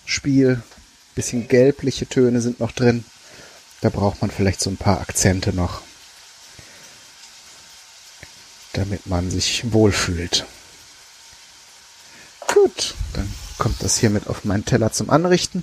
Spiel. 0.04 0.62
Bisschen 1.14 1.48
gelbliche 1.48 2.06
Töne 2.06 2.40
sind 2.40 2.60
noch 2.60 2.72
drin. 2.72 3.04
Da 3.80 3.88
braucht 3.90 4.20
man 4.22 4.30
vielleicht 4.30 4.60
so 4.60 4.70
ein 4.70 4.76
paar 4.76 5.00
Akzente 5.00 5.52
noch, 5.52 5.82
damit 8.72 9.06
man 9.06 9.30
sich 9.30 9.72
wohlfühlt. 9.72 10.46
Gut, 12.40 12.94
dann 13.12 13.32
kommt 13.58 13.82
das 13.82 13.98
hier 13.98 14.10
mit 14.10 14.28
auf 14.28 14.44
meinen 14.44 14.64
Teller 14.64 14.92
zum 14.92 15.10
Anrichten. 15.10 15.62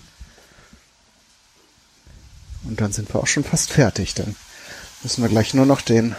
Und 2.63 2.79
dann 2.81 2.93
sind 2.93 3.13
wir 3.13 3.19
auch 3.19 3.27
schon 3.27 3.43
fast 3.43 3.71
fertig. 3.71 4.13
Dann 4.13 4.35
müssen 5.01 5.21
wir 5.21 5.29
gleich 5.29 5.53
nur 5.53 5.65
noch 5.65 5.81
den, 5.81 6.15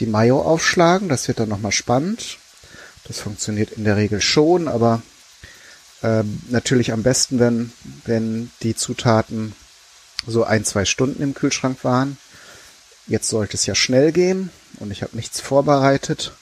die 0.00 0.06
Mayo 0.06 0.40
aufschlagen. 0.40 1.08
Das 1.08 1.28
wird 1.28 1.38
dann 1.38 1.48
nochmal 1.48 1.72
spannend. 1.72 2.38
Das 3.04 3.20
funktioniert 3.20 3.72
in 3.72 3.84
der 3.84 3.96
Regel 3.96 4.20
schon, 4.20 4.68
aber 4.68 5.02
äh, 6.02 6.22
natürlich 6.48 6.92
am 6.92 7.02
besten, 7.02 7.38
wenn, 7.38 7.72
wenn 8.04 8.50
die 8.62 8.74
Zutaten 8.74 9.54
so 10.26 10.44
ein, 10.44 10.64
zwei 10.64 10.84
Stunden 10.84 11.22
im 11.22 11.34
Kühlschrank 11.34 11.84
waren. 11.84 12.18
Jetzt 13.06 13.28
sollte 13.28 13.56
es 13.56 13.66
ja 13.66 13.74
schnell 13.74 14.12
gehen 14.12 14.50
und 14.78 14.90
ich 14.90 15.02
habe 15.02 15.16
nichts 15.16 15.40
vorbereitet. 15.40 16.32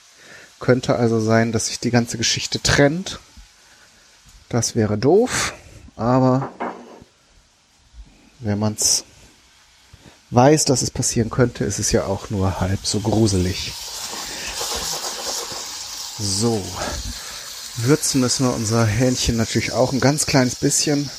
Könnte 0.59 0.95
also 0.95 1.19
sein, 1.19 1.51
dass 1.51 1.67
sich 1.67 1.79
die 1.79 1.91
ganze 1.91 2.17
Geschichte 2.17 2.61
trennt. 2.61 3.19
Das 4.49 4.75
wäre 4.75 4.97
doof, 4.97 5.53
aber 5.95 6.51
wenn 8.39 8.59
man 8.59 8.73
es 8.73 9.03
weiß, 10.31 10.65
dass 10.65 10.81
es 10.81 10.91
passieren 10.91 11.29
könnte, 11.29 11.63
ist 11.63 11.79
es 11.79 11.91
ja 11.91 12.05
auch 12.05 12.29
nur 12.29 12.59
halb 12.59 12.85
so 12.85 12.99
gruselig. 12.99 13.73
So, 16.19 16.61
würzen 17.77 18.21
müssen 18.21 18.45
wir 18.45 18.53
unser 18.53 18.85
Hähnchen 18.85 19.37
natürlich 19.37 19.71
auch 19.71 19.93
ein 19.93 19.99
ganz 19.99 20.25
kleines 20.25 20.55
bisschen. 20.55 21.09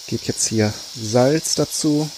Ich 0.00 0.06
gebe 0.08 0.24
jetzt 0.26 0.46
hier 0.46 0.72
Salz 0.94 1.54
dazu, 1.54 2.10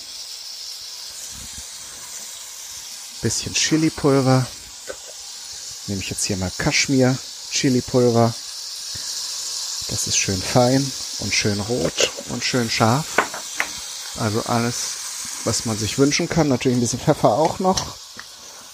bisschen 3.22 3.54
Chili-Pulver. 3.54 4.46
Nehme 5.86 6.00
ich 6.00 6.10
jetzt 6.10 6.24
hier 6.24 6.36
mal 6.36 6.52
Kaschmir-Chili-Pulver. 6.58 8.34
Das 9.88 10.06
ist 10.06 10.18
schön 10.18 10.40
fein 10.40 10.92
und 11.20 11.34
schön 11.34 11.60
rot 11.60 12.10
und 12.28 12.44
schön 12.44 12.70
scharf. 12.70 13.06
Also 14.18 14.42
alles, 14.42 14.97
was 15.48 15.64
man 15.64 15.78
sich 15.78 15.98
wünschen 15.98 16.28
kann. 16.28 16.48
Natürlich 16.48 16.76
ein 16.76 16.80
bisschen 16.80 17.00
Pfeffer 17.00 17.30
auch 17.30 17.58
noch. 17.58 17.96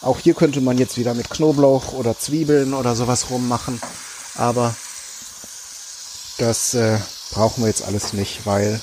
Auch 0.01 0.19
hier 0.19 0.35
könnte 0.35 0.61
man 0.61 0.77
jetzt 0.77 0.99
wieder 0.99 1.15
mit 1.15 1.31
Knoblauch 1.31 1.93
oder 1.93 2.19
Zwiebeln 2.19 2.75
oder 2.75 2.97
sowas 2.97 3.31
rummachen. 3.31 3.81
Aber 4.35 4.75
das 6.39 6.75
äh, 6.75 6.99
brauchen 7.31 7.63
wir 7.63 7.69
jetzt 7.69 7.85
alles 7.85 8.13
nicht, 8.13 8.45
weil 8.45 8.81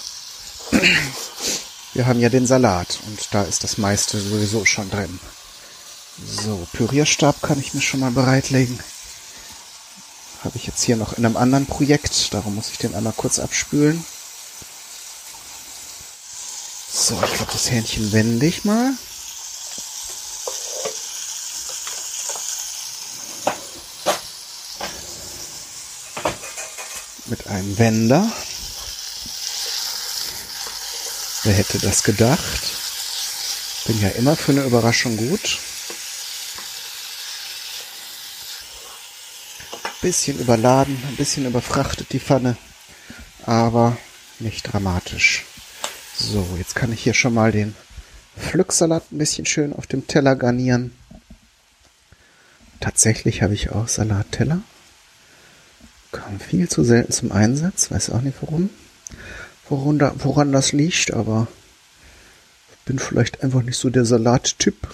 wir 1.94 2.08
haben 2.08 2.20
ja 2.20 2.30
den 2.30 2.48
Salat 2.48 3.00
und 3.08 3.28
da 3.32 3.44
ist 3.44 3.64
das 3.64 3.78
meiste 3.78 4.20
sowieso 4.20 4.66
schon 4.66 4.90
drin. 4.90 5.20
So, 6.26 6.66
Pürierstab 6.74 7.42
kann 7.42 7.60
ich 7.60 7.74
mir 7.74 7.82
schon 7.82 8.00
mal 8.00 8.12
bereitlegen 8.12 8.80
habe 10.44 10.58
ich 10.58 10.66
jetzt 10.66 10.84
hier 10.84 10.96
noch 10.96 11.14
in 11.18 11.26
einem 11.26 11.38
anderen 11.38 11.66
Projekt. 11.66 12.34
Darum 12.34 12.56
muss 12.56 12.70
ich 12.72 12.78
den 12.78 12.96
einmal 12.96 13.14
kurz 13.16 13.40
abspülen. 13.40 14.04
So, 16.94 17.22
ich 17.24 17.34
glaube, 17.34 17.52
das 17.54 17.72
Hähnchen 17.72 18.12
wende 18.12 18.46
ich 18.46 18.66
mal. 18.66 18.94
Mit 27.28 27.48
einem 27.48 27.78
Wender. 27.78 28.32
Wer 31.44 31.54
hätte 31.54 31.80
das 31.80 32.04
gedacht? 32.04 32.62
Bin 33.86 34.02
ja 34.02 34.10
immer 34.10 34.36
für 34.36 34.52
eine 34.52 34.64
Überraschung 34.64 35.16
gut. 35.18 35.60
bisschen 40.02 40.40
überladen, 40.40 41.02
ein 41.08 41.16
bisschen 41.16 41.46
überfrachtet 41.46 42.12
die 42.12 42.20
Pfanne, 42.20 42.58
aber 43.46 43.98
nicht 44.40 44.64
dramatisch. 44.64 45.46
So, 46.24 46.48
jetzt 46.60 46.76
kann 46.76 46.94
ich 46.94 47.02
hier 47.02 47.16
schon 47.16 47.34
mal 47.34 47.52
den 47.52 47.76
Pflücksalat 48.38 49.12
ein 49.12 49.18
bisschen 49.18 49.48
schön 49.48 49.74
auf 49.74 49.88
dem 49.88 50.06
Teller 50.06 50.36
garnieren. 50.36 50.96
Tatsächlich 52.80 53.42
habe 53.42 53.56
ich 53.56 53.72
auch 53.72 53.88
Salatteller. 53.88 54.62
Kam 56.12 56.40
viel 56.40 56.70
zu 56.70 56.84
selten 56.84 57.12
zum 57.12 57.32
Einsatz, 57.32 57.90
weiß 57.90 58.12
auch 58.12 58.22
nicht 58.22 58.38
warum. 58.42 58.70
Woran, 59.68 59.98
da, 59.98 60.14
woran 60.20 60.52
das 60.52 60.74
liegt, 60.74 61.12
aber 61.12 61.48
bin 62.86 63.00
vielleicht 63.00 63.44
einfach 63.44 63.64
nicht 63.64 63.78
so 63.78 63.90
der 63.90 64.06
Salattyp. 64.06 64.94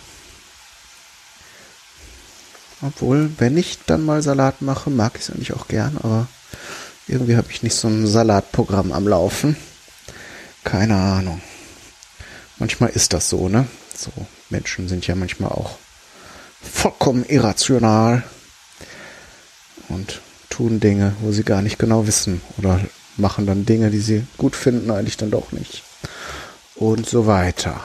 Obwohl, 2.82 3.32
wenn 3.38 3.58
ich 3.58 3.80
dann 3.86 4.06
mal 4.06 4.22
Salat 4.22 4.62
mache, 4.62 4.90
mag 4.90 5.14
ich 5.16 5.24
es 5.24 5.30
eigentlich 5.30 5.54
auch 5.54 5.68
gern, 5.68 5.98
aber 5.98 6.28
irgendwie 7.06 7.36
habe 7.36 7.52
ich 7.52 7.64
nicht 7.64 7.76
so 7.76 7.90
ein 7.90 8.08
Salatprogramm 8.08 8.94
am 8.94 9.08
Laufen. 9.08 9.58
Keine 10.68 10.98
Ahnung. 10.98 11.40
Manchmal 12.58 12.90
ist 12.90 13.14
das 13.14 13.30
so, 13.30 13.48
ne? 13.48 13.70
So, 13.96 14.12
Menschen 14.50 14.90
sind 14.90 15.08
ja 15.08 15.16
manchmal 15.16 15.52
auch 15.52 15.78
vollkommen 16.62 17.24
irrational 17.24 18.24
und 19.88 20.20
tun 20.50 20.82
Dinge, 20.82 21.16
wo 21.22 21.32
sie 21.32 21.46
gar 21.46 21.62
nicht 21.62 21.80
genau 21.80 22.06
wissen 22.06 22.42
oder 22.58 22.82
machen 23.16 23.46
dann 23.46 23.66
Dinge, 23.66 23.92
die 23.92 24.02
sie 24.02 24.28
gut 24.38 24.58
finden, 24.58 24.92
eigentlich 24.92 25.16
dann 25.16 25.32
doch 25.32 25.54
nicht. 25.54 25.84
Und 26.76 27.08
so 27.08 27.28
weiter. 27.28 27.80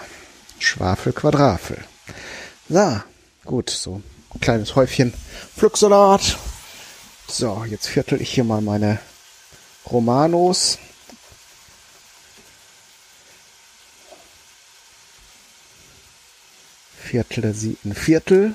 Schwafel, 0.58 1.12
Quadrafel. 1.12 1.78
So, 2.68 3.00
gut, 3.44 3.70
so 3.70 4.02
kleines 4.40 4.74
Häufchen 4.74 5.14
Pflücksalat. 5.56 6.36
So, 7.28 7.64
jetzt 7.64 7.86
viertel 7.86 8.20
ich 8.20 8.34
hier 8.34 8.42
mal 8.42 8.60
meine 8.60 8.98
Romanos. 9.88 10.78
Viertel 17.12 17.52
sie 17.52 17.76
ein 17.84 17.94
Viertel. 17.94 18.54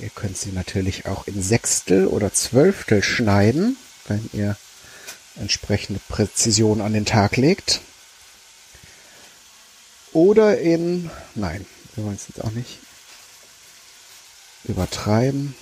Ihr 0.00 0.10
könnt 0.10 0.36
sie 0.36 0.50
natürlich 0.50 1.06
auch 1.06 1.28
in 1.28 1.40
Sechstel 1.40 2.08
oder 2.08 2.32
Zwölftel 2.34 3.00
schneiden, 3.04 3.76
wenn 4.08 4.28
ihr 4.32 4.56
entsprechende 5.36 6.00
Präzision 6.08 6.80
an 6.80 6.94
den 6.94 7.06
Tag 7.06 7.36
legt. 7.36 7.80
Oder 10.12 10.58
in, 10.58 11.12
nein, 11.36 11.64
wir 11.94 12.02
wollen 12.02 12.16
es 12.16 12.26
jetzt 12.26 12.42
auch 12.42 12.50
nicht 12.50 12.80
übertreiben. 14.64 15.54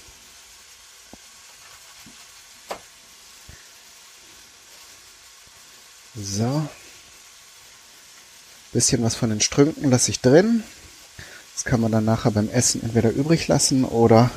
So. 6.14 6.68
Bisschen 8.72 9.02
was 9.02 9.14
von 9.14 9.30
den 9.30 9.40
Strünken 9.40 9.90
lasse 9.90 10.10
ich 10.10 10.20
drin. 10.20 10.62
Das 11.54 11.64
kann 11.64 11.80
man 11.80 11.92
dann 11.92 12.04
nachher 12.04 12.30
beim 12.30 12.48
Essen 12.48 12.82
entweder 12.82 13.10
übrig 13.10 13.48
lassen 13.48 13.84
oder 13.84 14.30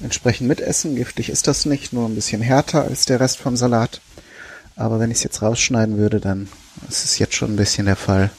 entsprechend 0.00 0.48
mitessen. 0.48 0.96
Giftig 0.96 1.30
ist 1.30 1.46
das 1.46 1.64
nicht, 1.64 1.92
nur 1.92 2.08
ein 2.08 2.14
bisschen 2.14 2.42
härter 2.42 2.82
als 2.82 3.06
der 3.06 3.20
Rest 3.20 3.38
vom 3.38 3.56
Salat. 3.56 4.00
Aber 4.76 5.00
wenn 5.00 5.10
ich 5.10 5.18
es 5.18 5.24
jetzt 5.24 5.42
rausschneiden 5.42 5.98
würde, 5.98 6.20
dann 6.20 6.48
ist 6.88 7.04
es 7.04 7.18
jetzt 7.18 7.34
schon 7.34 7.52
ein 7.52 7.56
bisschen 7.56 7.86
der 7.86 7.96
Fall. 7.96 8.30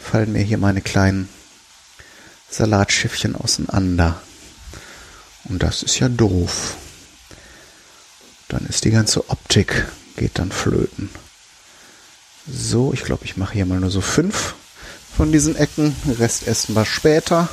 Fallen 0.00 0.32
mir 0.32 0.42
hier 0.42 0.58
meine 0.58 0.80
kleinen 0.80 1.28
Salatschiffchen 2.50 3.36
auseinander. 3.36 4.20
Und 5.44 5.62
das 5.62 5.82
ist 5.82 5.98
ja 5.98 6.08
doof. 6.08 6.76
Dann 8.48 8.66
ist 8.66 8.84
die 8.84 8.90
ganze 8.90 9.30
Optik, 9.30 9.86
geht 10.16 10.38
dann 10.38 10.50
flöten. 10.50 11.10
So, 12.56 12.92
ich 12.92 13.02
glaube, 13.02 13.24
ich 13.24 13.36
mache 13.36 13.54
hier 13.54 13.66
mal 13.66 13.80
nur 13.80 13.90
so 13.90 14.00
fünf 14.00 14.54
von 15.16 15.32
diesen 15.32 15.56
Ecken. 15.56 15.94
Rest 16.18 16.46
essen 16.46 16.76
wir 16.76 16.84
später. 16.84 17.48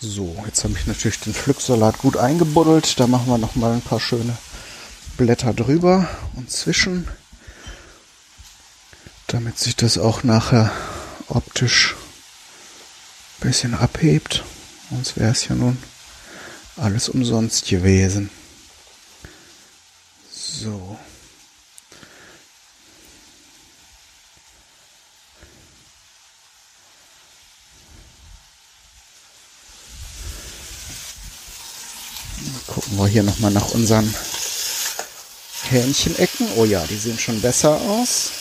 So, 0.00 0.36
jetzt 0.46 0.64
habe 0.64 0.74
ich 0.76 0.86
natürlich 0.86 1.20
den 1.20 1.34
Pflücksalat 1.34 1.98
gut 1.98 2.16
eingebuddelt. 2.16 2.98
Da 2.98 3.06
machen 3.06 3.28
wir 3.28 3.38
noch 3.38 3.54
mal 3.54 3.72
ein 3.72 3.80
paar 3.80 4.00
schöne 4.00 4.36
Blätter 5.16 5.54
drüber 5.54 6.08
und 6.34 6.50
zwischen, 6.50 7.06
damit 9.28 9.58
sich 9.58 9.76
das 9.76 9.98
auch 9.98 10.24
nachher 10.24 10.72
optisch 11.28 11.94
bisschen 13.40 13.74
abhebt. 13.74 14.44
Sonst 14.90 15.16
wäre 15.16 15.32
es 15.32 15.48
ja 15.48 15.54
nun 15.54 15.78
alles 16.76 17.08
umsonst 17.08 17.66
gewesen. 17.66 18.30
So. 20.30 20.98
Gucken 32.66 32.96
wir 32.96 33.06
hier 33.08 33.22
nochmal 33.22 33.50
nach 33.50 33.70
unseren 33.70 34.14
Hähnchenecken. 35.70 36.48
Oh 36.56 36.64
ja, 36.64 36.86
die 36.86 36.96
sehen 36.96 37.18
schon 37.18 37.40
besser 37.40 37.80
aus. 37.80 38.37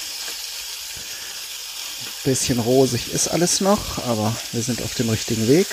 Bisschen 2.28 2.60
rosig 2.60 3.14
ist 3.14 3.30
alles 3.30 3.62
noch, 3.62 4.00
aber 4.06 4.36
wir 4.52 4.62
sind 4.62 4.82
auf 4.82 4.94
dem 4.96 5.10
richtigen 5.10 5.48
Weg. 5.48 5.66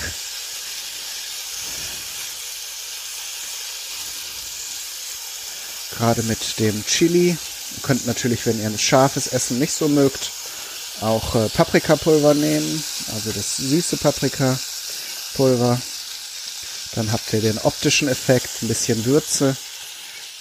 Gerade 5.96 6.22
mit 6.22 6.60
dem 6.60 6.86
Chili. 6.86 7.30
Ihr 7.30 7.82
könnt 7.82 8.06
natürlich, 8.06 8.46
wenn 8.46 8.60
ihr 8.60 8.68
ein 8.68 8.78
scharfes 8.78 9.26
Essen 9.26 9.58
nicht 9.58 9.72
so 9.72 9.88
mögt, 9.88 10.30
auch 11.00 11.34
äh, 11.34 11.48
Paprikapulver 11.48 12.34
nehmen. 12.34 12.84
Also 13.12 13.32
das 13.32 13.56
süße 13.56 13.96
Paprikapulver. 13.96 15.82
Dann 16.94 17.10
habt 17.10 17.32
ihr 17.32 17.40
den 17.40 17.58
optischen 17.58 18.06
Effekt, 18.06 18.62
ein 18.62 18.68
bisschen 18.68 19.04
Würze 19.04 19.56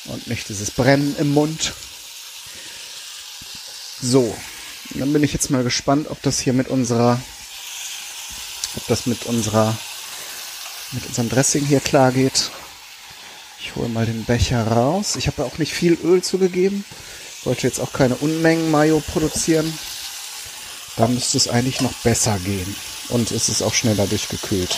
und 0.06 0.28
nicht 0.28 0.48
dieses 0.48 0.70
Brennen 0.70 1.16
im 1.18 1.34
Mund. 1.34 1.74
So, 4.00 4.38
dann 4.96 5.14
bin 5.14 5.24
ich 5.24 5.34
jetzt 5.34 5.50
mal 5.50 5.64
gespannt, 5.64 6.08
ob 6.10 6.22
das 6.22 6.40
hier 6.40 6.54
mit 6.54 6.68
unserer, 6.68 7.20
ob 8.76 8.88
das 8.88 9.06
mit 9.06 9.26
unserer, 9.26 9.76
mit 10.92 11.06
unserem 11.08 11.30
Dressing 11.30 11.66
hier 11.66 11.80
klar 11.80 12.12
geht. 12.12 12.52
Ich 13.60 13.76
hole 13.76 13.90
mal 13.90 14.06
den 14.06 14.26
Becher 14.26 14.68
raus. 14.68 15.16
Ich 15.16 15.28
habe 15.28 15.46
auch 15.46 15.58
nicht 15.58 15.74
viel 15.74 15.98
Öl 16.04 16.22
zugegeben. 16.22 16.86
Wollte 17.44 17.68
jetzt 17.68 17.80
auch 17.80 17.94
keine 17.94 18.16
Unmengen 18.16 18.70
Mayo 18.72 19.02
produzieren. 19.02 19.72
Da 20.96 21.08
müsste 21.08 21.38
es 21.38 21.48
eigentlich 21.48 21.82
noch 21.82 21.94
besser 22.04 22.38
gehen. 22.40 22.76
Und 23.10 23.32
es 23.32 23.50
ist 23.50 23.62
auch 23.62 23.74
schneller 23.74 24.06
durchgekühlt. 24.06 24.78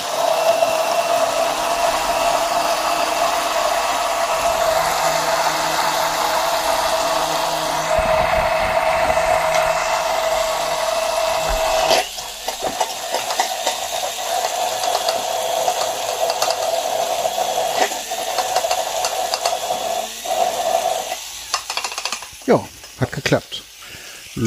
Ja, 22.45 22.63
hat 22.99 23.11
geklappt. 23.11 23.63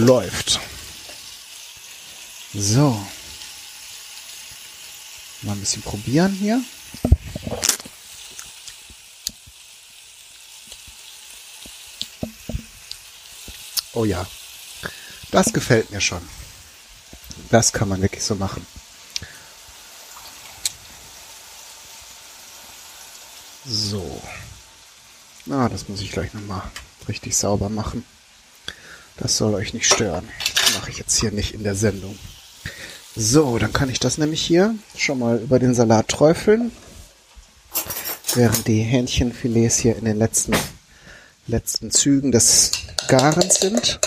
Läuft. 0.08 0.58
So. 2.54 2.98
Mal 5.42 5.52
ein 5.52 5.60
bisschen 5.60 5.82
probieren 5.82 6.32
hier. 6.32 6.62
Oh 13.92 14.06
ja. 14.06 14.26
Das 15.30 15.52
gefällt 15.52 15.90
mir 15.90 16.00
schon. 16.00 16.26
Das 17.50 17.74
kann 17.74 17.90
man 17.90 18.00
wirklich 18.00 18.24
so 18.24 18.34
machen. 18.34 18.66
So. 23.66 24.22
Ah, 25.50 25.68
das 25.68 25.86
muss 25.86 26.00
ich 26.00 26.12
gleich 26.12 26.32
nochmal 26.32 26.62
richtig 27.06 27.36
sauber 27.36 27.68
machen. 27.68 28.06
Das 29.18 29.36
soll 29.36 29.54
euch 29.54 29.74
nicht 29.74 29.86
stören. 29.86 30.28
Das 30.54 30.74
mache 30.74 30.90
ich 30.90 30.98
jetzt 30.98 31.18
hier 31.18 31.32
nicht 31.32 31.54
in 31.54 31.64
der 31.64 31.74
Sendung. 31.74 32.18
So, 33.16 33.58
dann 33.58 33.72
kann 33.72 33.90
ich 33.90 33.98
das 33.98 34.16
nämlich 34.16 34.40
hier 34.40 34.74
schon 34.96 35.18
mal 35.18 35.38
über 35.38 35.58
den 35.58 35.74
Salat 35.74 36.08
träufeln. 36.08 36.70
Während 38.34 38.68
die 38.68 38.80
Hähnchenfilets 38.80 39.78
hier 39.78 39.96
in 39.96 40.04
den 40.04 40.18
letzten, 40.18 40.54
letzten 41.46 41.90
Zügen 41.90 42.30
des 42.30 42.70
Garens 43.08 43.60
sind. 43.60 43.98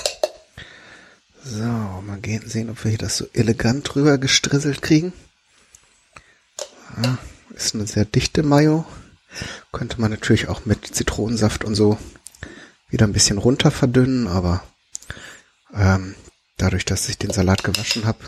So, 1.44 1.64
mal 1.64 2.20
gehen, 2.22 2.48
sehen, 2.48 2.70
ob 2.70 2.84
wir 2.84 2.90
hier 2.90 3.00
das 3.00 3.18
so 3.18 3.26
elegant 3.34 3.94
drüber 3.94 4.18
gestrisselt 4.18 4.82
kriegen. 4.82 5.12
Ja, 7.04 7.18
ist 7.56 7.76
eine 7.76 7.88
sehr 7.88 8.06
dichte 8.06 8.44
Mayo. 8.44 8.86
Könnte 9.72 10.00
man 10.00 10.12
natürlich 10.12 10.48
auch 10.48 10.66
mit 10.66 10.96
Zitronensaft 10.96 11.64
und 11.66 11.76
so 11.76 11.98
wieder 12.90 13.08
ein 13.08 13.14
bisschen 13.14 13.38
runter 13.38 13.72
verdünnen, 13.72 14.28
aber 14.28 14.64
ähm, 15.74 16.16
dadurch, 16.58 16.86
dass 16.86 17.10
ich 17.10 17.18
den 17.18 17.32
Salat 17.32 17.64
gewaschen 17.64 18.06
habe, 18.06 18.20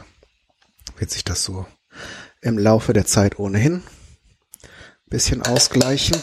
wird 0.98 1.12
sich 1.12 1.24
das 1.24 1.44
so 1.44 1.66
im 2.42 2.58
Laufe 2.58 2.94
der 2.94 3.06
Zeit 3.06 3.40
ohnehin 3.40 3.76
ein 3.76 5.10
bisschen 5.10 5.42
ausgleichen. 5.42 6.18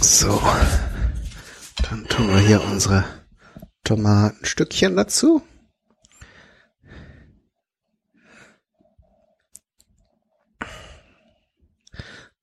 So, 0.00 0.40
dann 1.82 2.06
tun 2.08 2.28
wir 2.28 2.38
hier 2.38 2.62
unsere 2.62 3.04
Tomatenstückchen 3.84 4.96
dazu. 4.96 5.42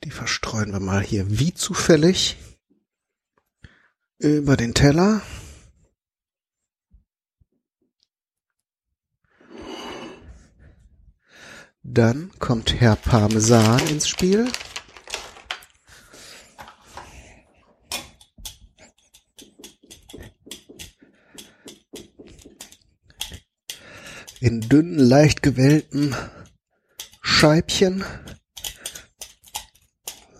Die 0.03 0.11
verstreuen 0.11 0.71
wir 0.71 0.79
mal 0.79 1.01
hier 1.01 1.39
wie 1.39 1.53
zufällig 1.53 2.37
über 4.19 4.57
den 4.57 4.73
Teller. 4.73 5.21
Dann 11.83 12.31
kommt 12.39 12.79
Herr 12.79 12.95
Parmesan 12.95 13.87
ins 13.87 14.07
Spiel. 14.07 14.51
In 24.39 24.61
dünnen, 24.61 24.99
leicht 24.99 25.41
gewellten 25.41 26.15
Scheibchen. 27.21 28.03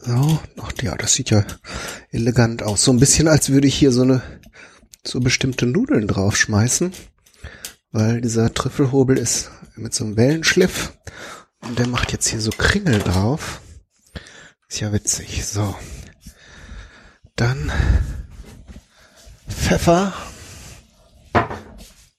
So, 0.01 0.39
ach 0.61 0.71
ja, 0.81 0.95
das 0.95 1.13
sieht 1.13 1.29
ja 1.29 1.45
elegant 2.15 2.63
aus. 2.63 2.83
So 2.83 2.91
ein 2.91 2.99
bisschen, 2.99 3.27
als 3.27 3.49
würde 3.49 3.67
ich 3.67 3.75
hier 3.75 3.91
so 3.91 4.01
eine 4.01 4.21
so 5.03 5.19
bestimmte 5.19 5.65
Nudeln 5.65 6.07
draufschmeißen, 6.07 6.91
weil 7.91 8.21
dieser 8.21 8.53
Trüffelhobel 8.53 9.17
ist 9.17 9.51
mit 9.75 9.93
so 9.93 10.05
einem 10.05 10.17
Wellenschliff 10.17 10.93
und 11.59 11.77
der 11.77 11.87
macht 11.87 12.11
jetzt 12.11 12.27
hier 12.27 12.41
so 12.41 12.51
Kringel 12.51 12.99
drauf. 12.99 13.61
Ist 14.67 14.79
ja 14.79 14.91
witzig. 14.91 15.45
So. 15.45 15.75
Dann 17.35 17.71
Pfeffer. 19.47 20.13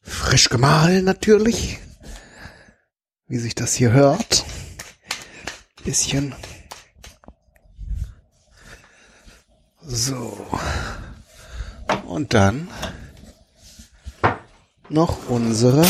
Frisch 0.02 0.48
gemahlen 0.48 1.04
natürlich. 1.04 1.78
Wie 3.26 3.38
sich 3.38 3.54
das 3.54 3.74
hier 3.74 3.92
hört. 3.92 4.44
bisschen. 5.84 6.34
So. 9.96 10.36
Und 12.06 12.34
dann 12.34 12.68
noch 14.90 15.30
unsere 15.30 15.86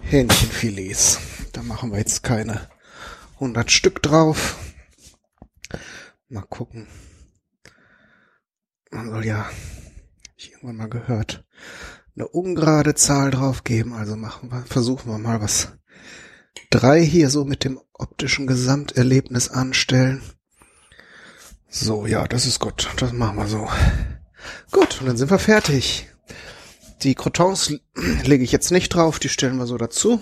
Hähnchenfilets. 0.00 1.18
Da 1.52 1.62
machen 1.62 1.92
wir 1.92 1.98
jetzt 1.98 2.22
keine 2.22 2.70
100 3.34 3.70
Stück 3.70 4.02
drauf. 4.02 4.56
Mal 6.30 6.40
gucken. 6.40 6.86
Man 8.90 9.10
soll 9.10 9.26
ja, 9.26 9.50
ich 10.34 10.52
irgendwann 10.52 10.76
mal 10.76 10.88
gehört, 10.88 11.44
eine 12.16 12.28
ungerade 12.28 12.94
Zahl 12.94 13.30
drauf 13.30 13.62
geben. 13.62 13.92
Also 13.92 14.16
machen 14.16 14.50
wir, 14.50 14.62
versuchen 14.62 15.12
wir 15.12 15.18
mal 15.18 15.42
was. 15.42 15.76
Drei 16.70 17.04
hier 17.04 17.28
so 17.28 17.44
mit 17.44 17.62
dem 17.62 17.78
optischen 17.92 18.46
Gesamterlebnis 18.46 19.50
anstellen. 19.50 20.22
So, 21.70 22.06
ja, 22.06 22.26
das 22.26 22.46
ist 22.46 22.60
gut. 22.60 22.88
Das 22.96 23.12
machen 23.12 23.36
wir 23.36 23.46
so. 23.46 23.68
Gut, 24.70 25.00
und 25.00 25.06
dann 25.06 25.16
sind 25.16 25.30
wir 25.30 25.38
fertig. 25.38 26.08
Die 27.02 27.14
Crotons 27.14 27.74
lege 28.24 28.42
ich 28.42 28.52
jetzt 28.52 28.72
nicht 28.72 28.88
drauf, 28.88 29.18
die 29.18 29.28
stellen 29.28 29.58
wir 29.58 29.66
so 29.66 29.76
dazu. 29.76 30.20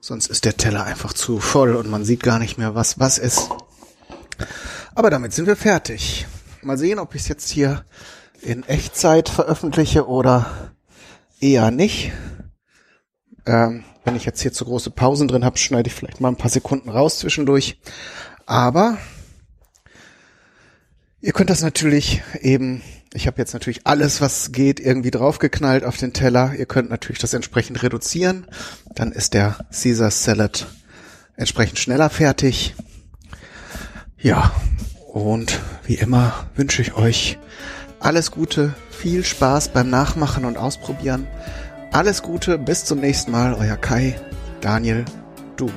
Sonst 0.00 0.26
ist 0.26 0.44
der 0.44 0.56
Teller 0.56 0.84
einfach 0.84 1.14
zu 1.14 1.40
voll 1.40 1.74
und 1.74 1.90
man 1.90 2.04
sieht 2.04 2.22
gar 2.22 2.38
nicht 2.38 2.58
mehr, 2.58 2.74
was 2.74 2.98
was 2.98 3.16
ist. 3.16 3.48
Aber 4.94 5.08
damit 5.08 5.32
sind 5.32 5.46
wir 5.46 5.56
fertig. 5.56 6.26
Mal 6.62 6.76
sehen, 6.78 6.98
ob 6.98 7.14
ich 7.14 7.22
es 7.22 7.28
jetzt 7.28 7.48
hier 7.48 7.84
in 8.42 8.62
Echtzeit 8.64 9.30
veröffentliche 9.30 10.06
oder 10.06 10.74
eher 11.40 11.70
nicht. 11.70 12.12
Ähm, 13.46 13.84
wenn 14.04 14.16
ich 14.16 14.26
jetzt 14.26 14.42
hier 14.42 14.52
zu 14.52 14.66
große 14.66 14.90
Pausen 14.90 15.26
drin 15.26 15.44
habe, 15.44 15.56
schneide 15.56 15.88
ich 15.88 15.94
vielleicht 15.94 16.20
mal 16.20 16.28
ein 16.28 16.36
paar 16.36 16.50
Sekunden 16.50 16.90
raus 16.90 17.18
zwischendurch. 17.18 17.80
Aber 18.46 18.98
ihr 21.24 21.32
könnt 21.32 21.48
das 21.48 21.62
natürlich 21.62 22.22
eben, 22.42 22.82
ich 23.14 23.26
habe 23.26 23.38
jetzt 23.38 23.54
natürlich 23.54 23.86
alles, 23.86 24.20
was 24.20 24.52
geht, 24.52 24.78
irgendwie 24.78 25.10
draufgeknallt 25.10 25.82
auf 25.82 25.96
den 25.96 26.12
Teller. 26.12 26.52
Ihr 26.56 26.66
könnt 26.66 26.90
natürlich 26.90 27.18
das 27.18 27.32
entsprechend 27.32 27.82
reduzieren. 27.82 28.46
Dann 28.94 29.10
ist 29.10 29.32
der 29.32 29.56
Caesar 29.72 30.10
Salad 30.10 30.66
entsprechend 31.36 31.78
schneller 31.78 32.10
fertig. 32.10 32.74
Ja, 34.18 34.54
und 35.12 35.60
wie 35.86 35.94
immer 35.94 36.46
wünsche 36.56 36.82
ich 36.82 36.94
euch 36.94 37.38
alles 38.00 38.30
Gute, 38.30 38.74
viel 38.90 39.24
Spaß 39.24 39.68
beim 39.68 39.88
Nachmachen 39.88 40.44
und 40.44 40.58
Ausprobieren. 40.58 41.26
Alles 41.90 42.22
Gute, 42.22 42.58
bis 42.58 42.84
zum 42.84 43.00
nächsten 43.00 43.30
Mal, 43.30 43.54
euer 43.54 43.76
Kai, 43.76 44.20
Daniel, 44.60 45.06
du. 45.56 45.70